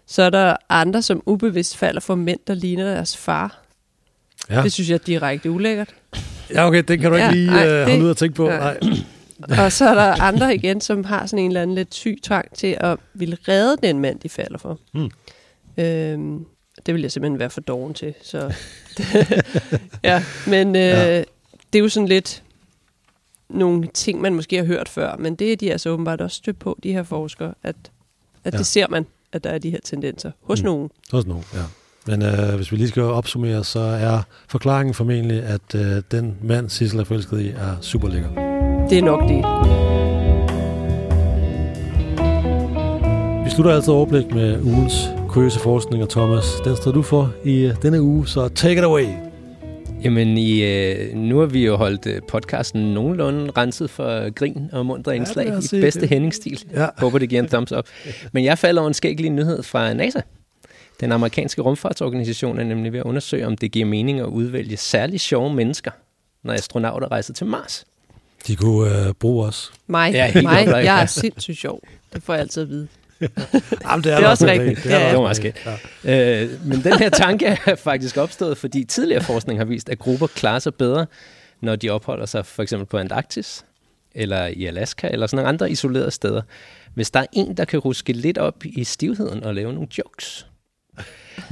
Så 0.07 0.22
er 0.22 0.31
der 0.31 0.57
andre, 0.68 1.02
som 1.02 1.22
ubevidst 1.26 1.76
falder 1.76 2.00
for 2.00 2.14
mænd, 2.14 2.40
der 2.46 2.54
ligner 2.54 2.85
deres 2.85 3.16
far. 3.16 3.62
Ja. 4.50 4.62
Det 4.62 4.72
synes 4.72 4.88
jeg 4.88 4.94
er 4.94 4.98
direkte 4.98 5.50
ulækkert. 5.50 5.94
Ja, 6.50 6.66
okay, 6.66 6.83
den 6.88 7.00
kan 7.00 7.11
du 7.11 7.16
ja, 7.16 7.28
ikke 7.28 7.38
lige 7.38 7.50
nej, 7.50 7.83
uh, 7.83 7.88
holde 7.88 8.04
ud 8.04 8.11
og 8.11 8.16
tænke 8.16 8.35
på. 8.35 8.50
Ja. 8.50 8.59
Nej. 8.59 8.78
og 9.64 9.72
så 9.72 9.88
er 9.88 9.94
der 9.94 10.22
andre 10.22 10.54
igen, 10.54 10.81
som 10.81 11.04
har 11.04 11.26
sådan 11.26 11.44
en 11.44 11.50
eller 11.50 11.62
anden 11.62 11.76
lidt 11.76 11.94
syg 11.94 12.18
trang 12.22 12.54
til 12.54 12.76
at 12.81 12.98
ville 13.14 13.38
redde 13.48 13.76
den 13.83 13.98
mand, 13.98 14.20
de 14.20 14.28
falder 14.28 14.59
for. 14.59 14.78
Mm. 14.94 15.11
Øhm, 15.78 16.46
det 16.86 16.94
vil 16.94 17.02
jeg 17.02 17.12
simpelthen 17.12 17.38
være 17.38 17.50
for 17.50 17.60
doven 17.60 17.94
til. 17.94 18.14
Så 18.22 18.54
ja, 20.04 20.24
men 20.46 20.76
øh, 20.76 20.82
ja. 20.82 21.18
det 21.72 21.78
er 21.78 21.78
jo 21.78 21.88
sådan 21.88 22.08
lidt 22.08 22.42
nogle 23.48 23.88
ting, 23.94 24.20
man 24.20 24.34
måske 24.34 24.56
har 24.56 24.64
hørt 24.64 24.88
før, 24.88 25.16
men 25.16 25.34
det 25.34 25.52
er 25.52 25.56
de 25.56 25.72
altså 25.72 25.90
åbenbart 25.90 26.20
også 26.20 26.36
stødt 26.36 26.58
på, 26.58 26.78
de 26.82 26.92
her 26.92 27.02
forskere, 27.02 27.54
at, 27.62 27.76
at 28.44 28.54
ja. 28.54 28.58
det 28.58 28.66
ser 28.66 28.86
man 28.88 29.06
at 29.32 29.44
der 29.44 29.50
er 29.50 29.58
de 29.58 29.70
her 29.70 29.78
tendenser 29.84 30.30
hos 30.42 30.62
mm. 30.62 30.64
nogen. 30.64 30.90
Hos 31.12 31.26
nogen, 31.26 31.44
ja. 31.54 31.62
Men 32.06 32.22
øh, 32.22 32.54
hvis 32.56 32.72
vi 32.72 32.76
lige 32.76 32.88
skal 32.88 33.02
opsummere, 33.02 33.64
så 33.64 33.80
er 33.80 34.22
forklaringen 34.48 34.94
formentlig, 34.94 35.42
at 35.42 35.74
øh, 35.74 36.02
den 36.10 36.36
mand, 36.42 36.70
Sissel 36.70 37.00
er 37.00 37.04
forelsket 37.04 37.40
i, 37.40 37.48
er 37.48 37.76
super 37.80 38.08
lækker. 38.08 38.28
Det 38.90 38.98
er 38.98 39.02
nok 39.02 39.20
det. 39.20 39.44
Vi 43.44 43.50
slutter 43.50 43.74
altid 43.74 43.92
overblik 43.92 44.34
med 44.34 44.62
ugens 44.62 45.17
kuriøse 45.38 45.61
forskning, 45.61 46.03
og 46.03 46.09
Thomas, 46.09 46.44
den 46.64 46.77
står 46.77 46.92
du 46.92 47.03
for 47.03 47.33
i 47.44 47.61
øh, 47.61 47.83
denne 47.83 48.03
uge, 48.03 48.29
så 48.29 48.48
take 48.48 48.79
it 48.79 48.85
away. 48.85 49.07
Jamen, 50.05 50.38
i, 50.38 50.62
øh, 50.62 51.14
nu 51.14 51.38
har 51.38 51.46
vi 51.46 51.66
jo 51.66 51.77
holdt 51.77 52.07
øh, 52.07 52.22
podcasten 52.29 52.94
nogenlunde 52.94 53.51
renset 53.57 53.90
for 53.90 54.31
grin 54.31 54.68
og 54.72 54.87
mundre 54.87 55.16
indslag 55.16 55.46
ja, 55.46 55.77
i 55.77 55.81
bedste 55.81 56.07
Henning-stil. 56.07 56.64
Ja. 56.74 56.87
Håber, 56.98 57.18
det 57.18 57.29
giver 57.29 57.42
en 57.42 57.48
thumbs 57.48 57.72
up. 57.72 57.87
Men 58.33 58.44
jeg 58.44 58.59
falder 58.59 58.81
over 58.81 58.88
en 58.88 58.94
skæggelig 58.94 59.31
nyhed 59.31 59.62
fra 59.62 59.94
NASA. 59.94 60.20
Den 61.01 61.12
amerikanske 61.12 61.62
rumfartsorganisation 61.62 62.59
er 62.59 62.64
nemlig 62.64 62.92
ved 62.92 62.98
at 62.98 63.05
undersøge, 63.05 63.46
om 63.46 63.57
det 63.57 63.72
giver 63.72 63.87
mening 63.87 64.20
at 64.20 64.27
udvælge 64.27 64.77
særligt 64.77 65.22
sjove 65.22 65.55
mennesker, 65.55 65.90
når 66.42 66.53
astronauter 66.53 67.11
rejser 67.11 67.35
til 67.35 67.46
Mars. 67.46 67.85
De 68.46 68.57
kunne 68.57 69.07
øh, 69.07 69.14
bruge 69.14 69.46
os. 69.46 69.72
Mig, 69.87 70.12
ja, 70.12 70.42
mig. 70.42 70.66
jeg 70.66 71.03
er 71.03 71.07
sindssygt 71.07 71.59
sjov. 71.59 71.81
Det 72.14 72.22
får 72.22 72.33
jeg 72.33 72.40
altid 72.40 72.62
at 72.62 72.68
vide. 72.68 72.88
Jamen, 73.85 74.04
det 74.04 74.12
er, 74.12 74.16
det 74.16 74.24
er 74.24 74.28
også 74.28 74.46
rigtigt. 74.46 74.85
Det, 74.85 74.92
er, 74.92 75.07
det 75.07 75.14
var 75.14 75.22
meget 75.22 75.37
skidt. 75.37 75.66
Ja. 76.04 76.42
Øh, 76.42 76.66
men 76.66 76.85
den 76.85 76.98
her 76.98 77.09
tanke 77.09 77.46
er 77.66 77.74
faktisk 77.74 78.16
opstået, 78.16 78.59
fordi 78.59 78.85
tidligere 78.85 79.22
forskning 79.22 79.61
har 79.61 79.64
vist, 79.64 79.88
at 79.88 79.98
grupper 79.98 80.26
klarer 80.26 80.59
sig 80.59 80.74
bedre, 80.74 81.07
når 81.61 81.76
de 81.76 81.90
opholder 81.90 82.26
sig 82.26 82.46
for 82.46 82.62
eksempel 82.62 82.87
på 82.87 82.98
Antarktis, 82.98 83.64
eller 84.14 84.46
i 84.46 84.64
Alaska, 84.64 85.09
eller 85.12 85.26
sådan 85.26 85.37
nogle 85.37 85.48
andre 85.48 85.70
isolerede 85.70 86.11
steder. 86.11 86.42
Hvis 86.94 87.11
der 87.11 87.20
er 87.20 87.26
en, 87.33 87.57
der 87.57 87.64
kan 87.64 87.78
ruske 87.78 88.12
lidt 88.12 88.38
op 88.38 88.64
i 88.64 88.85
stivheden 88.85 89.44
og 89.44 89.54
lave 89.54 89.72
nogle 89.72 89.88
jokes. 89.98 90.46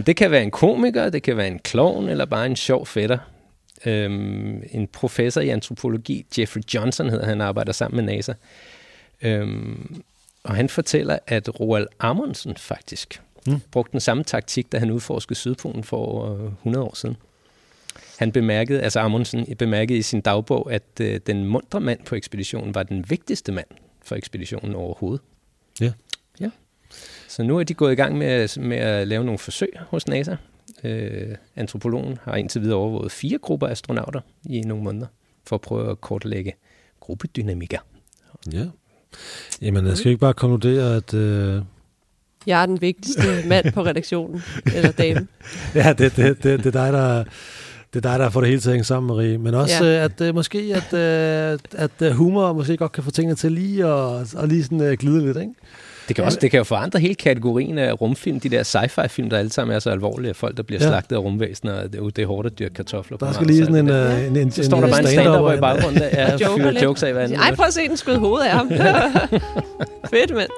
Det 0.07 0.17
kan 0.17 0.31
være 0.31 0.43
en 0.43 0.51
komiker, 0.51 1.11
det 1.11 1.23
kan 1.23 1.37
være 1.37 1.49
en 1.49 1.59
klovn, 1.59 2.09
eller 2.09 2.25
bare 2.25 2.47
en 2.47 2.57
sjov 2.57 2.87
fætter. 2.87 3.19
Øhm, 3.87 4.63
en 4.71 4.87
professor 4.93 5.41
i 5.41 5.49
antropologi, 5.49 6.27
Jeffrey 6.39 6.63
Johnson 6.75 7.11
hedder 7.11 7.27
han, 7.27 7.41
arbejder 7.41 7.73
sammen 7.73 8.05
med 8.05 8.15
NASA. 8.15 8.33
Øhm, 9.23 10.03
og 10.47 10.55
han 10.55 10.69
fortæller, 10.69 11.19
at 11.27 11.61
Roald 11.61 11.87
Amundsen 11.99 12.57
faktisk 12.57 13.23
mm. 13.47 13.61
brugte 13.71 13.93
den 13.93 14.01
samme 14.01 14.25
taktik, 14.25 14.73
da 14.73 14.79
han 14.79 14.91
udforskede 14.91 15.39
Sydpolen 15.39 15.85
for 15.85 15.97
over 15.97 16.47
100 16.47 16.85
år 16.85 16.95
siden. 16.95 17.17
Han 18.19 18.33
bemærkede, 18.33 18.83
altså 18.83 19.01
Amundsen 19.01 19.57
bemærkede 19.59 19.99
i 19.99 20.03
sin 20.03 20.21
dagbog, 20.21 20.73
at 20.73 20.83
øh, 21.01 21.21
den 21.27 21.45
mundre 21.45 21.81
mand 21.81 22.01
på 22.05 22.15
ekspeditionen 22.15 22.75
var 22.75 22.83
den 22.83 23.11
vigtigste 23.11 23.53
mand 23.53 23.67
for 24.03 24.15
ekspeditionen 24.15 24.75
overhovedet. 24.75 25.25
Ja. 25.81 25.93
Ja. 26.41 26.51
Så 27.29 27.43
nu 27.43 27.59
er 27.59 27.65
de 27.65 27.75
gået 27.75 27.93
i 27.93 27.95
gang 27.95 28.19
med, 28.19 28.61
med 28.61 28.77
at 28.77 29.09
lave 29.09 29.25
nogle 29.25 29.39
forsøg 29.39 29.73
hos 29.89 30.09
NASA. 30.09 30.37
Øh, 30.85 31.35
antropologen 31.57 32.19
har 32.23 32.37
indtil 32.37 32.63
videre 32.63 32.77
overvåget 32.77 33.13
fire 33.13 33.39
grupper 33.39 33.69
astronauter 33.69 34.21
i 34.45 34.61
nogle 34.61 34.85
måneder, 34.85 35.07
for 35.47 35.57
at 35.57 35.61
prøve 35.61 35.91
at 35.91 36.01
kortlægge 36.01 36.53
gruppedynamikker. 37.01 37.79
Ja. 38.53 38.67
Jamen, 39.63 39.87
jeg 39.87 39.97
skal 39.97 40.11
ikke 40.11 40.21
bare 40.21 40.35
konkludere, 40.35 40.97
at... 40.97 41.15
Øh... 41.15 41.63
Jeg 42.47 42.63
er 42.63 42.67
den 42.67 42.81
vigtigste 42.81 43.23
mand 43.49 43.73
på 43.73 43.85
redaktionen, 43.85 44.43
eller 44.75 44.93
dame. 44.93 45.27
ja, 45.75 45.93
det, 45.93 46.17
det, 46.17 46.43
det, 46.43 46.65
det 46.65 46.67
er 46.67 46.85
dig, 46.85 46.93
der... 46.93 47.25
Det 47.95 48.05
er 48.05 48.11
dig, 48.11 48.19
der 48.19 48.31
får 48.31 48.41
det 48.41 48.49
hele 48.49 48.61
til 48.61 48.69
at 48.69 48.73
hænge 48.73 48.85
sammen, 48.85 49.09
Marie. 49.09 49.39
Men 49.39 49.55
også, 49.55 49.85
ja. 49.85 50.05
at 50.05 50.21
uh, 50.21 50.35
måske, 50.35 50.59
at, 50.59 50.93
uh, 50.93 51.81
at 52.01 52.15
humor 52.15 52.53
måske 52.53 52.77
godt 52.77 52.93
kan 52.93 53.05
få 53.05 53.11
tingene 53.11 53.37
til 53.37 53.53
lige 53.53 53.87
og, 53.87 54.27
og 54.37 54.49
lige 54.49 54.65
sådan 54.65 54.81
uh, 54.81 54.93
glide 54.93 55.27
lidt, 55.27 55.37
ikke? 55.37 55.53
Det 56.09 56.17
kan, 56.17 56.25
også, 56.25 56.39
det 56.41 56.51
kan 56.51 56.59
jo 56.59 56.65
forandre 56.65 57.01
hele 57.01 57.15
kategorien 57.15 57.79
af 57.79 58.01
rumfilm, 58.01 58.41
de 58.41 58.49
der 58.49 58.63
sci-fi 58.63 59.07
film, 59.07 59.31
der 59.31 59.39
alle 59.39 59.53
sammen 59.53 59.75
er 59.75 59.79
så 59.79 59.91
alvorlige, 59.91 60.35
folk, 60.35 60.57
der 60.57 60.63
bliver 60.63 60.83
ja. 60.83 60.89
slagtet 60.89 61.17
af 61.17 61.21
rumvæsener, 61.21 61.73
og 61.73 61.93
det, 61.93 62.01
er, 62.01 62.05
det 62.05 62.23
er 62.23 62.27
hårdt 62.27 62.47
at 62.47 62.59
dyrke 62.59 62.75
kartofler 62.75 63.19
Der 63.19 63.33
skal 63.33 63.47
lige 63.47 63.65
sådan 63.65 63.77
en, 63.77 63.89
ja. 63.89 64.27
en, 64.27 64.37
en, 64.37 64.51
Så 64.51 64.63
står 64.63 64.81
der 64.81 64.89
bare 64.89 65.01
en 65.01 65.07
stand-up 65.07 65.55
i 65.55 65.61
baggrunden, 65.61 66.01
der 66.01 66.09
er 66.09 66.39
fyrer 66.57 66.83
jokes 66.83 67.03
af 67.03 67.13
hvad 67.13 67.31
Ej, 67.31 67.55
prøv 67.55 67.67
at 67.67 67.75
se 67.75 67.89
den 67.89 67.97
skud 67.97 68.17
hovedet 68.17 68.47
af 68.47 68.53
ham. 68.53 68.71
Fedt, 70.13 70.35
mand. 70.35 70.51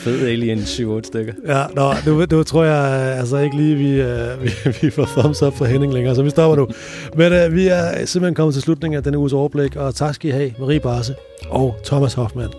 Fed 0.00 0.28
alien 0.28 0.58
7-8 0.58 1.02
stykker. 1.02 1.32
Ja, 1.46 1.64
nå, 1.74 1.92
nu, 2.06 2.26
nu 2.30 2.42
tror 2.42 2.64
jeg 2.64 3.16
altså 3.18 3.38
ikke 3.38 3.56
lige, 3.56 3.76
vi, 3.76 4.00
uh, 4.00 4.42
vi, 4.44 4.50
vi 4.82 4.90
får 4.90 5.04
thumbs 5.04 5.42
up 5.42 5.56
fra 5.56 5.64
Henning 5.64 5.94
længere, 5.94 6.14
så 6.14 6.22
vi 6.22 6.30
stopper 6.30 6.56
nu. 6.56 6.68
Men 7.16 7.32
uh, 7.32 7.54
vi 7.54 7.68
er 7.68 8.06
simpelthen 8.06 8.34
kommet 8.34 8.54
til 8.54 8.62
slutningen 8.62 8.96
af 8.96 9.02
denne 9.02 9.18
uges 9.18 9.32
overblik, 9.32 9.76
og 9.76 9.94
tak 9.94 10.14
skal 10.14 10.30
I 10.30 10.32
have, 10.32 10.52
Marie 10.58 10.80
Barse 10.80 11.14
og 11.50 11.76
Thomas 11.84 12.14
Hoffmann. 12.14 12.50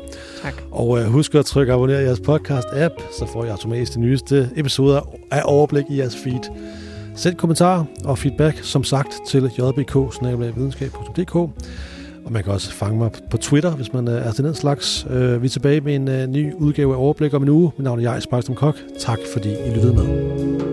Tak. 0.41 0.53
Og 0.71 0.99
øh, 0.99 1.05
husk 1.05 1.35
at 1.35 1.45
trykke 1.45 1.73
abonner 1.73 1.99
i 1.99 2.03
jeres 2.03 2.19
podcast-app, 2.19 3.13
så 3.19 3.25
får 3.33 3.45
I 3.45 3.47
automatisk 3.47 3.93
de 3.93 3.99
nyeste 3.99 4.49
episoder 4.55 5.01
af 5.31 5.41
overblik 5.45 5.85
i 5.89 5.97
jeres 5.97 6.17
feed. 6.23 6.41
Send 7.15 7.35
kommentarer 7.35 7.85
og 8.05 8.17
feedback, 8.17 8.63
som 8.63 8.83
sagt, 8.83 9.19
til 9.27 9.43
jbk 9.43 9.95
og 12.25 12.31
man 12.31 12.43
kan 12.43 12.53
også 12.53 12.73
fange 12.73 12.97
mig 12.97 13.11
på 13.31 13.37
Twitter, 13.37 13.71
hvis 13.71 13.93
man 13.93 14.07
øh, 14.07 14.27
er 14.27 14.31
til 14.31 14.43
den 14.43 14.55
slags. 14.55 15.07
Øh, 15.09 15.41
vi 15.41 15.45
er 15.45 15.49
tilbage 15.49 15.81
med 15.81 15.95
en 15.95 16.07
øh, 16.07 16.27
ny 16.27 16.53
udgave 16.53 16.93
af 16.93 16.97
Overblik 16.97 17.33
om 17.33 17.43
en 17.43 17.49
uge. 17.49 17.71
Mit 17.77 17.83
navn 17.83 17.99
er 17.99 18.11
Jais 18.11 18.27
Bakstrøm 18.27 18.55
Kok. 18.55 18.75
Tak 18.99 19.19
fordi 19.33 19.49
I 19.49 19.69
lyttede 19.75 19.93
med. 19.93 20.70